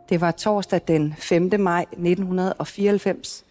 [0.10, 1.52] Det var torsdag den 5.
[1.60, 3.46] maj 1994.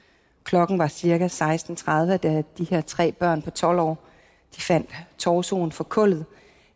[0.45, 4.07] Klokken var cirka 16.30, da de her tre børn på 12 år
[4.57, 6.25] de fandt torsoen kullet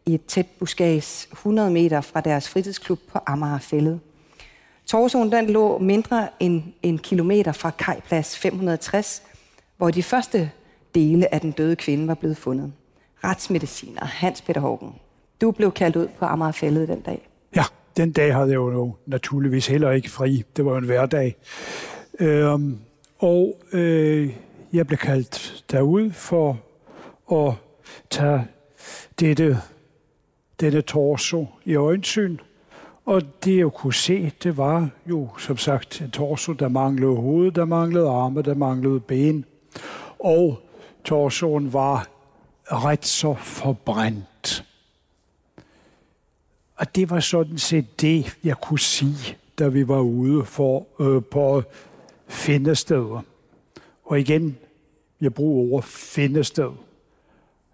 [0.06, 4.00] i et tæt buskads 100 meter fra deres fritidsklub på Amagerfællet.
[4.86, 9.22] Torsoen den lå mindre end en kilometer fra kajplads 560,
[9.76, 10.50] hvor de første
[10.94, 12.72] dele af den døde kvinde var blevet fundet.
[13.24, 14.94] Retsmediciner Hans Peter Hågen.
[15.40, 17.28] Du blev kaldt ud på Amagerfællet den dag.
[17.56, 17.64] Ja,
[17.96, 20.42] den dag havde jeg jo naturligvis heller ikke fri.
[20.56, 21.36] Det var jo en hverdag.
[22.20, 22.78] Øhm,
[23.24, 24.36] og øh,
[24.72, 26.60] jeg blev kaldt derud for
[27.32, 27.54] at
[28.10, 28.46] tage
[29.20, 29.58] dette,
[30.60, 32.38] denne torso i øjensyn.
[33.04, 37.52] Og det jeg kunne se, det var jo som sagt en torso, der manglede hoved,
[37.52, 39.44] der manglede arme, der manglede ben.
[40.18, 40.58] Og
[41.04, 42.08] torsoen var
[42.64, 44.64] ret så forbrændt.
[46.76, 51.22] Og det var sådan set det, jeg kunne sige, da vi var ude for, øh,
[51.30, 51.62] på
[52.34, 53.22] findesteder.
[54.04, 54.58] Og igen,
[55.20, 56.70] jeg bruger ordet findested.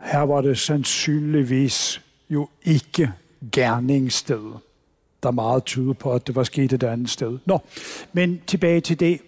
[0.00, 3.12] Her var det sandsynligvis jo ikke
[3.52, 4.52] gerningssted.
[5.22, 7.38] Der er meget tyder på, at det var sket et andet sted.
[7.44, 7.58] Nå,
[8.12, 9.20] men tilbage til det.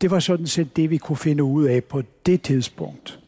[0.00, 3.20] Det var sådan set det, vi kunne finde ud af på det tidspunkt.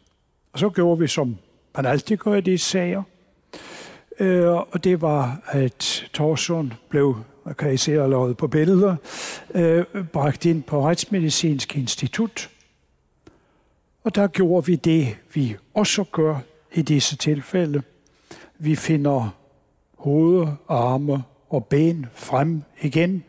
[0.53, 1.37] Og så gjorde vi, som
[1.77, 3.03] man altid gør i de sager.
[4.21, 7.17] Øh, og det var, at Torsund blev,
[7.59, 8.97] kan I se allerede på billeder,
[9.55, 12.51] øh, bragt ind på Retsmedicinsk Institut.
[14.05, 16.37] Og der gjorde vi det, vi også gør
[16.73, 17.83] i disse tilfælde.
[18.59, 19.35] Vi finder
[19.99, 23.25] hoved, arme og ben frem igen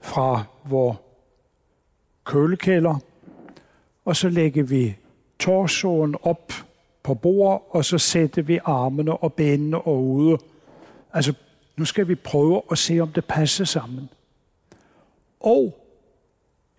[0.00, 0.96] fra vores
[2.24, 2.98] kølekælder,
[4.04, 4.96] og så lægger vi
[5.38, 6.52] torsoen op
[7.02, 10.38] på bord, og så sætter vi armene og benene og ude.
[11.12, 11.32] Altså,
[11.76, 14.08] nu skal vi prøve at se, om det passer sammen.
[15.40, 15.78] Og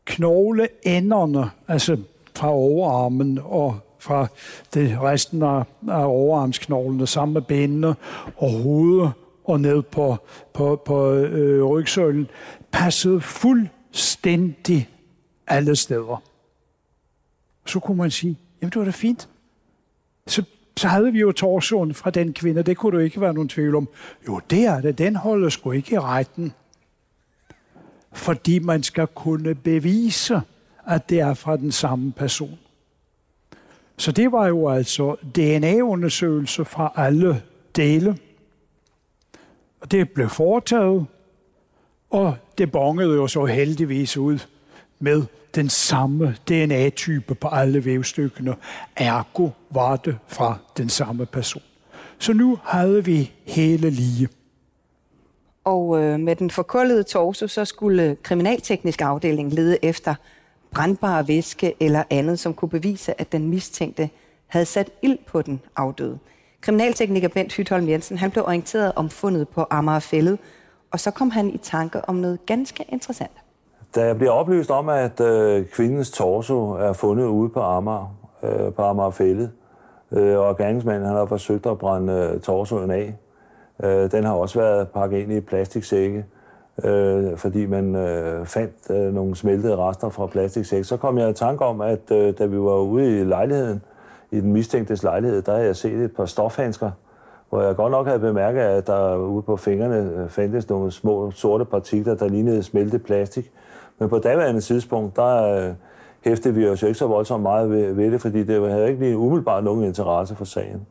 [0.06, 1.98] knogleenderne, altså
[2.36, 4.28] fra overarmen og fra
[4.74, 7.96] det resten af, af overarmsknoglene sammen med benene
[8.38, 9.12] og hovedet
[9.44, 10.18] og ned på,
[10.54, 12.30] på, på øh, rygsøjlen,
[12.72, 14.90] passede fuldstændig
[15.48, 16.24] alle steder.
[17.66, 19.30] Så kunne man sige, jamen det var da fint.
[20.28, 20.44] Så,
[20.78, 23.76] så havde vi jo torsoen fra den kvinde, det kunne du ikke være nogen tvivl
[23.76, 23.90] om.
[24.28, 26.54] Jo, det er det, den holder sgu ikke i retten.
[28.14, 30.42] Fordi man skal kunne bevise,
[30.88, 32.60] at det er fra den samme person.
[33.98, 37.44] Så det var jo altså DNA-undersøgelse fra alle
[37.76, 38.18] dele.
[39.82, 41.06] Og det blev foretaget,
[42.10, 44.40] og det bongede jo så heldigvis ud
[45.04, 45.24] med
[45.56, 48.56] den samme DNA-type på alle vævstykkerne.
[48.96, 51.64] Ergo var det fra den samme person.
[52.20, 54.28] Så nu havde vi hele lige.
[55.64, 60.16] Og øh, med den forkullede torso, så skulle kriminalteknisk afdeling lede efter
[60.72, 64.10] brandbare væske eller andet, som kunne bevise, at den mistænkte
[64.48, 66.20] havde sat ild på den afdøde.
[66.62, 70.40] Kriminaltekniker Bent Hytholm Jensen han blev orienteret om fundet på Amagerfællet,
[70.92, 73.43] og så kom han i tanke om noget ganske interessant.
[73.96, 78.74] Da jeg bliver oplyst om, at øh, kvindens torso er fundet ude på Amager, øh,
[78.74, 79.52] på Amagerfældet,
[80.12, 83.16] øh, og gerningsmanden han har forsøgt at brænde øh, torsoen af,
[83.84, 86.26] øh, den har også været pakket ind i plastiksække,
[86.84, 90.84] øh, fordi man øh, fandt øh, nogle smeltede rester fra plastiksække.
[90.84, 93.82] Så kom jeg i tanke om, at øh, da vi var ude i lejligheden,
[94.32, 96.92] i den mistænktes lejlighed, der havde jeg set et par stofhandsker,
[97.50, 101.32] hvor jeg godt nok havde bemærket, at der ude på fingrene øh, fandtes nogle små
[101.32, 103.52] sorte partikler, der lignede smeltet plastik.
[104.00, 105.74] Men på daværende tidspunkt, der øh,
[106.24, 109.00] hæftede vi os jo ikke så voldsomt meget ved, ved det, fordi det havde ikke
[109.00, 110.88] lige umiddelbart nogen interesse for sagen.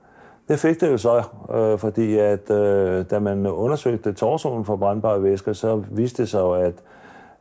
[0.49, 1.23] Det fik det jo så,
[1.55, 6.41] øh, fordi at øh, da man undersøgte torsonen for brandbare væsker, så viste det sig
[6.41, 6.75] jo, at,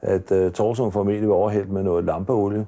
[0.01, 2.65] at øh, torsonen formentlig var overhældt med noget lampeolie.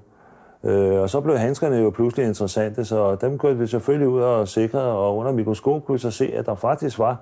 [0.64, 4.48] Øh, og så blev handskerne jo pludselig interessante, så dem kørte vi selvfølgelig ud og
[4.48, 7.18] sikrede, og under mikroskop kunne vi så se, at der faktisk var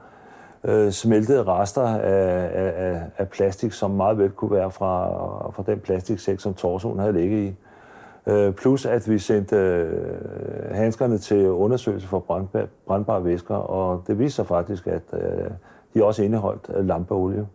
[0.63, 5.07] øh, smeltede rester af, af, af plastik, som meget vel kunne være fra,
[5.51, 7.55] fra den plastiksæk, som torsoen havde ligget i.
[8.27, 14.19] Øh, plus at vi sendte øh, handskerne til undersøgelse for brandbar, brandbare væsker, og det
[14.19, 15.49] viste sig faktisk, at øh,
[15.93, 17.47] de også indeholdt øh, lampeolie.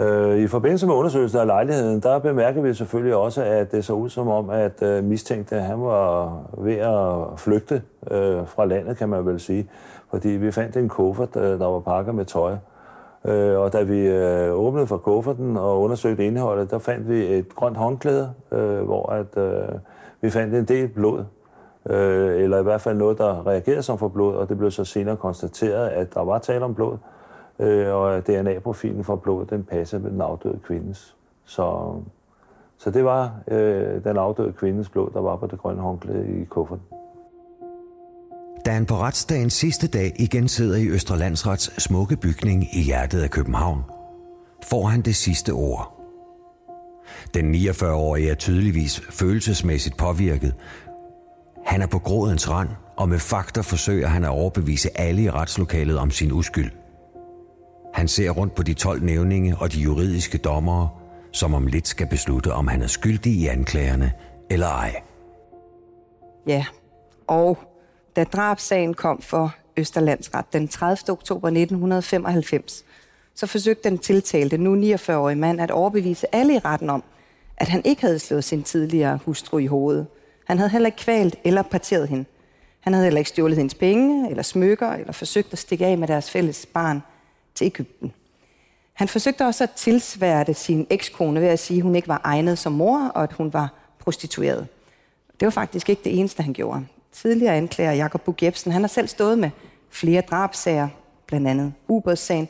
[0.00, 3.92] Øh, I forbindelse med undersøgelsen af lejligheden, der bemærker vi selvfølgelig også, at det så
[3.92, 9.08] ud som om, at øh, mistænkte han var ved at flygte øh, fra landet, kan
[9.08, 9.68] man vel sige.
[10.10, 12.56] Fordi vi fandt en kuffert, øh, der var pakket med tøj.
[13.24, 17.54] Øh, og da vi øh, åbnede for kufferten og undersøgte indholdet, der fandt vi et
[17.54, 18.32] grønt håndklæde,
[18.84, 19.62] hvor at,
[20.20, 21.24] vi fandt en del blod.
[21.84, 25.16] eller i hvert fald noget, der reagerede som for blod, og det blev så senere
[25.16, 26.96] konstateret, at der var tale om blod
[27.58, 31.16] øh, og DNA-profilen for blodet, den passer med den afdøde kvindes.
[31.44, 31.94] Så,
[32.78, 36.44] så det var øh, den afdøde kvindes blod, der var på det grønne håndklæde i
[36.44, 36.97] kufferten.
[38.68, 43.30] Da han på retsdagens sidste dag igen sidder i Østrelandsrets smukke bygning i hjertet af
[43.30, 43.82] København,
[44.70, 46.00] får han det sidste ord.
[47.34, 50.54] Den 49-årige er tydeligvis følelsesmæssigt påvirket.
[51.66, 55.98] Han er på grådens rand, og med fakta forsøger han at overbevise alle i retslokalet
[55.98, 56.70] om sin uskyld.
[57.94, 60.88] Han ser rundt på de 12 nævninge og de juridiske dommere,
[61.32, 64.12] som om lidt skal beslutte, om han er skyldig i anklagerne
[64.50, 65.02] eller ej.
[66.46, 66.64] Ja,
[67.26, 67.67] og
[68.18, 71.12] da drabsagen kom for Østerlandsret den 30.
[71.12, 72.84] oktober 1995,
[73.34, 77.02] så forsøgte den tiltalte, nu 49-årige mand, at overbevise alle i retten om,
[77.56, 80.06] at han ikke havde slået sin tidligere hustru i hovedet.
[80.44, 82.24] Han havde heller ikke kvalt eller parteret hende.
[82.80, 86.08] Han havde heller ikke stjålet hendes penge eller smykker eller forsøgt at stikke af med
[86.08, 87.02] deres fælles barn–
[87.54, 88.12] til Ægypten.
[88.92, 92.58] Han forsøgte også at tilsværte sin ekskone ved at sige, at hun ikke var egnet
[92.58, 94.68] som mor, og at hun var prostitueret.
[95.40, 96.86] Det var faktisk ikke det eneste, han gjorde.
[97.12, 99.50] Tidligere anklager Jakob Bug Jebsen, han har selv stået med
[99.90, 100.88] flere drabsager,
[101.26, 102.48] blandt andet ubådssagen,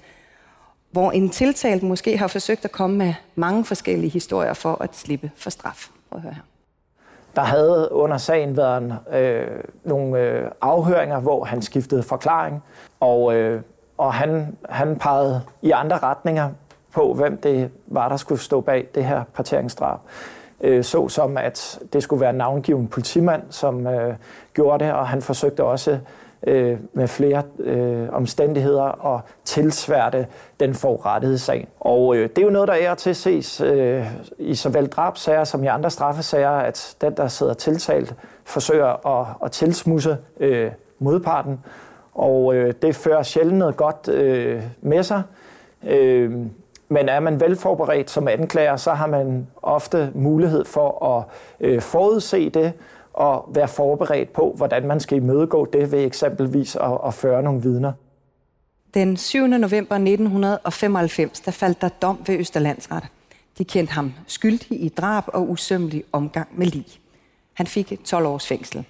[0.90, 5.30] hvor en tiltalt måske har forsøgt at komme med mange forskellige historier for at slippe
[5.36, 5.88] for straf.
[6.10, 6.42] Prøv at høre her.
[7.36, 9.46] Der havde under sagen været øh,
[9.84, 12.62] nogle øh, afhøringer, hvor han skiftede forklaring,
[13.00, 13.62] og øh,
[13.98, 16.50] og han, han pegede i andre retninger
[16.92, 19.98] på, hvem det var, der skulle stå bag det her parteringsdrab.
[20.60, 24.14] Øh, så som at det skulle være en navngiven politimand, som øh,
[24.54, 25.98] gjorde det, og han forsøgte også
[26.46, 30.26] øh, med flere øh, omstændigheder at tilsværte
[30.60, 31.68] den forurettede sag.
[31.80, 34.06] Og øh, det er jo noget, der er til ses øh,
[34.38, 39.52] i såvel drabsager som i andre straffesager, at den, der sidder tiltalt, forsøger at, at
[39.52, 41.60] tilsmusse øh, modparten,
[42.14, 45.22] og øh, det fører sjældent noget godt øh, med sig.
[45.86, 46.32] Øh,
[46.88, 51.24] men er man velforberedt som anklager, så har man ofte mulighed for at
[51.60, 52.72] øh, forudse det
[53.12, 57.62] og være forberedt på, hvordan man skal imødegå det ved eksempelvis at, at føre nogle
[57.62, 57.92] vidner.
[58.94, 59.46] Den 7.
[59.46, 63.04] november 1995, der faldt der dom ved Østerlandsret.
[63.58, 66.86] De kendte ham skyldig i drab og usømmelig omgang med lig.
[67.52, 68.84] Han fik 12 års fængsel.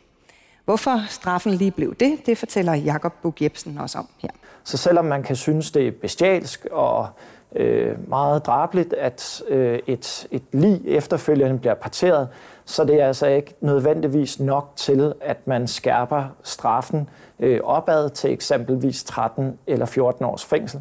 [0.64, 4.30] Hvorfor straffen lige blev det, det fortæller Jakob Bug Jebsen også om her.
[4.64, 7.08] Så selvom man kan synes, det er bestialsk og
[7.56, 12.28] øh, meget drabligt, at øh, et, et lig efterfølgende bliver parteret,
[12.64, 17.08] så det er altså ikke nødvendigvis nok til, at man skærper straffen
[17.40, 20.80] øh, opad til eksempelvis 13 eller 14 års fængsel.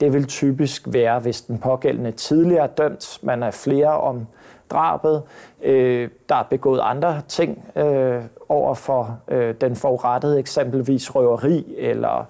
[0.00, 4.26] Det vil typisk være, hvis den pågældende tidligere er dømt, man er flere om
[4.70, 5.22] drabet,
[5.62, 12.24] øh, der er begået andre ting øh, over for øh, den forurettede, eksempelvis røveri eller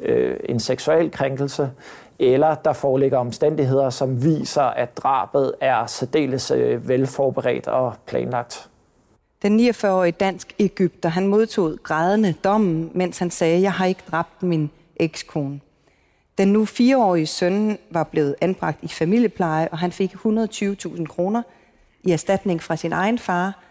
[0.00, 1.70] øh, en seksuel krænkelse,
[2.18, 8.68] eller der foreligger omstændigheder, som viser, at drabet er særdeles øh, velforberedt og planlagt.
[9.42, 14.42] Den 49-årige dansk Ægypter, han modtog grædende dommen, mens han sagde, jeg har ikke dræbt
[14.42, 15.60] min ekskone.
[16.38, 21.42] Den nu fireårige søn var blevet anbragt i familiepleje, og han fik 120.000 kroner
[22.02, 23.62] i erstatning fra sin egen far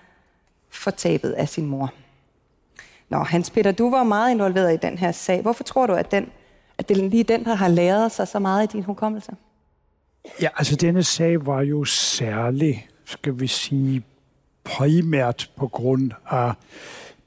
[0.70, 1.94] for tabet af sin mor.
[3.10, 5.42] Nå, Hans Peter, du var meget involveret i den her sag.
[5.42, 6.30] Hvorfor tror du, at, den,
[6.78, 9.32] at det lige den, der har læret sig så meget i din hukommelse?
[10.42, 14.04] Ja, altså denne sag var jo særlig, skal vi sige,
[14.64, 16.54] primært på grund af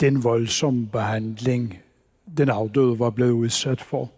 [0.00, 1.78] den voldsomme behandling,
[2.36, 4.10] den afdøde var blevet udsat for.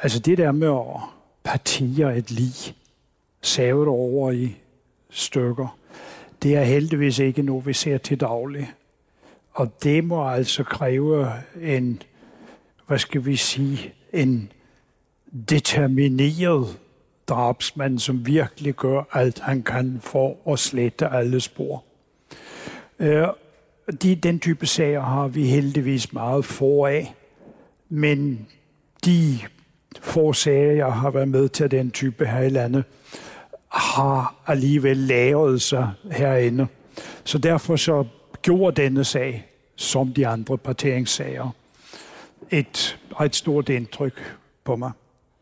[0.00, 1.00] Altså det der med at
[1.44, 2.74] partere et lig,
[3.42, 4.56] savet over i
[5.10, 5.78] stykker,
[6.42, 8.72] det er heldigvis ikke noget, vi ser til daglig.
[9.52, 12.02] Og det må altså kræve en,
[12.86, 14.52] hvad skal vi sige, en
[15.50, 16.78] determineret
[17.28, 21.84] drabsmand, som virkelig gør alt, han kan for at slette alle spor.
[22.98, 23.26] Øh,
[24.02, 27.14] de, den type sager har vi heldigvis meget få af,
[27.88, 28.46] men
[29.04, 29.38] de
[30.00, 32.84] få sager, jeg har været med til den type her i landet,
[33.72, 36.66] har alligevel lavet sig herinde.
[37.24, 38.04] Så derfor så
[38.42, 41.50] gjorde denne sag, som de andre parteringssager,
[42.50, 44.92] et ret stort indtryk på mig.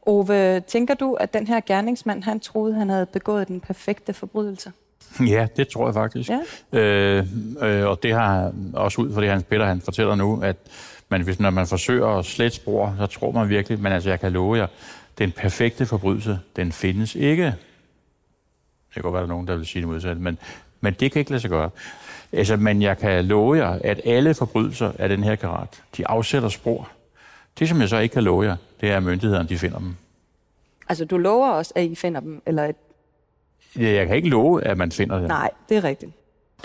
[0.06, 4.72] Ove, tænker du, at den her gerningsmand, han troede, han havde begået den perfekte forbrydelse?
[5.20, 6.30] Ja, det tror jeg faktisk.
[6.30, 6.78] Ja.
[6.78, 7.26] Øh,
[7.62, 10.56] øh, og det har også ud fra det, Hans Peter han fortæller nu, at
[11.08, 14.20] man, hvis, når man forsøger at slette spor, så tror man virkelig, men altså jeg
[14.20, 14.66] kan love jer,
[15.18, 17.44] den perfekte forbrydelse, den findes ikke.
[17.44, 17.54] Det
[18.94, 20.38] kan godt være, der er nogen, der vil sige det modsatte, men,
[20.80, 21.70] men det kan ikke lade sig gøre.
[22.32, 26.48] Altså, men jeg kan love jer, at alle forbrydelser af den her karat, de afsætter
[26.48, 26.88] spor.
[27.58, 29.94] Det, som jeg så ikke kan love jer, det er, at myndighederne de finder dem.
[30.88, 32.76] Altså, du lover os, at I finder dem, eller et...
[33.78, 35.28] Ja, jeg kan ikke love, at man finder dem.
[35.28, 36.12] Nej, det er rigtigt.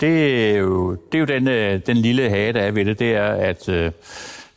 [0.00, 2.98] Det er jo, det er jo den, øh, den lille hage, der er ved det,
[2.98, 3.92] det er, at, øh,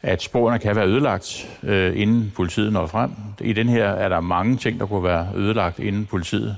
[0.02, 3.12] at sporene kan være ødelagt, øh, inden politiet når frem.
[3.42, 6.58] I den her er der mange ting, der kunne være ødelagt, inden politiet.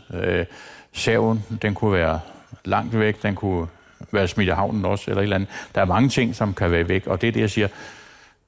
[0.93, 2.19] Saven, den kunne være
[2.65, 3.67] langt væk, den kunne
[4.11, 5.49] være smidt i havnen også, eller et eller andet.
[5.76, 7.67] Der er mange ting, som kan være væk, og det er det, jeg siger.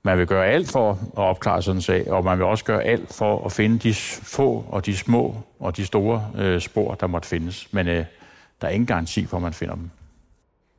[0.07, 2.83] Man vil gøre alt for at opklare sådan en sag, og man vil også gøre
[2.83, 3.93] alt for at finde de
[4.23, 7.73] få og de små og de store øh, spor, der måtte findes.
[7.73, 8.05] Men øh,
[8.61, 9.89] der er ingen garanti for, at man finder dem.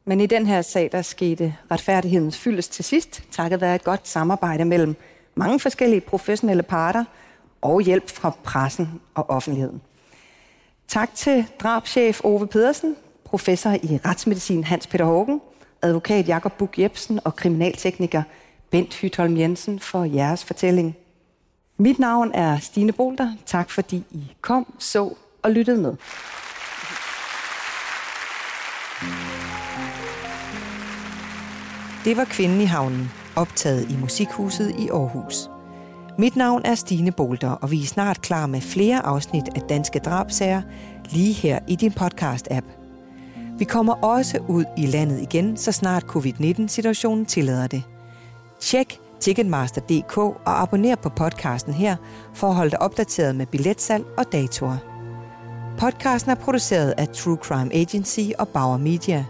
[0.04, 4.08] Men i den her sag, der skete retfærdighedens fyldes til sidst, takket være et godt
[4.08, 4.96] samarbejde mellem
[5.34, 7.04] mange forskellige professionelle parter
[7.62, 9.80] og hjælp fra pressen og offentligheden.
[10.88, 15.40] Tak til drabschef Ove Pedersen, professor i retsmedicin Hans Peter Hågen,
[15.82, 18.22] advokat Jakob Buk Jebsen og kriminaltekniker
[18.70, 20.96] Bent Hytholm Jensen for jeres fortælling.
[21.78, 23.32] Mit navn er Stine Bolter.
[23.46, 25.94] Tak fordi I kom, så og lyttede med.
[32.04, 35.50] Det var Kvinden i havnen, optaget i Musikhuset i Aarhus.
[36.18, 39.98] Mit navn er Stine Bolter, og vi er snart klar med flere afsnit af Danske
[39.98, 40.62] Drabsager
[41.10, 42.64] lige her i din podcast-app.
[43.58, 47.82] Vi kommer også ud i landet igen, så snart covid-19-situationen tillader det.
[48.60, 51.96] Tjek Ticketmaster.dk og abonner på podcasten her
[52.34, 54.76] for at holde dig opdateret med billetsalg og datoer.
[55.78, 59.24] Podcasten er produceret af True Crime Agency og Bauer Media.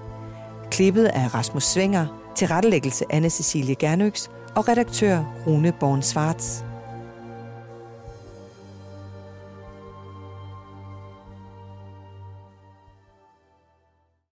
[0.71, 6.65] Klippet af Rasmus Svinger, tilrettelæggelse Anne-Cecilie Gernøks og redaktør Rune Born Svarts.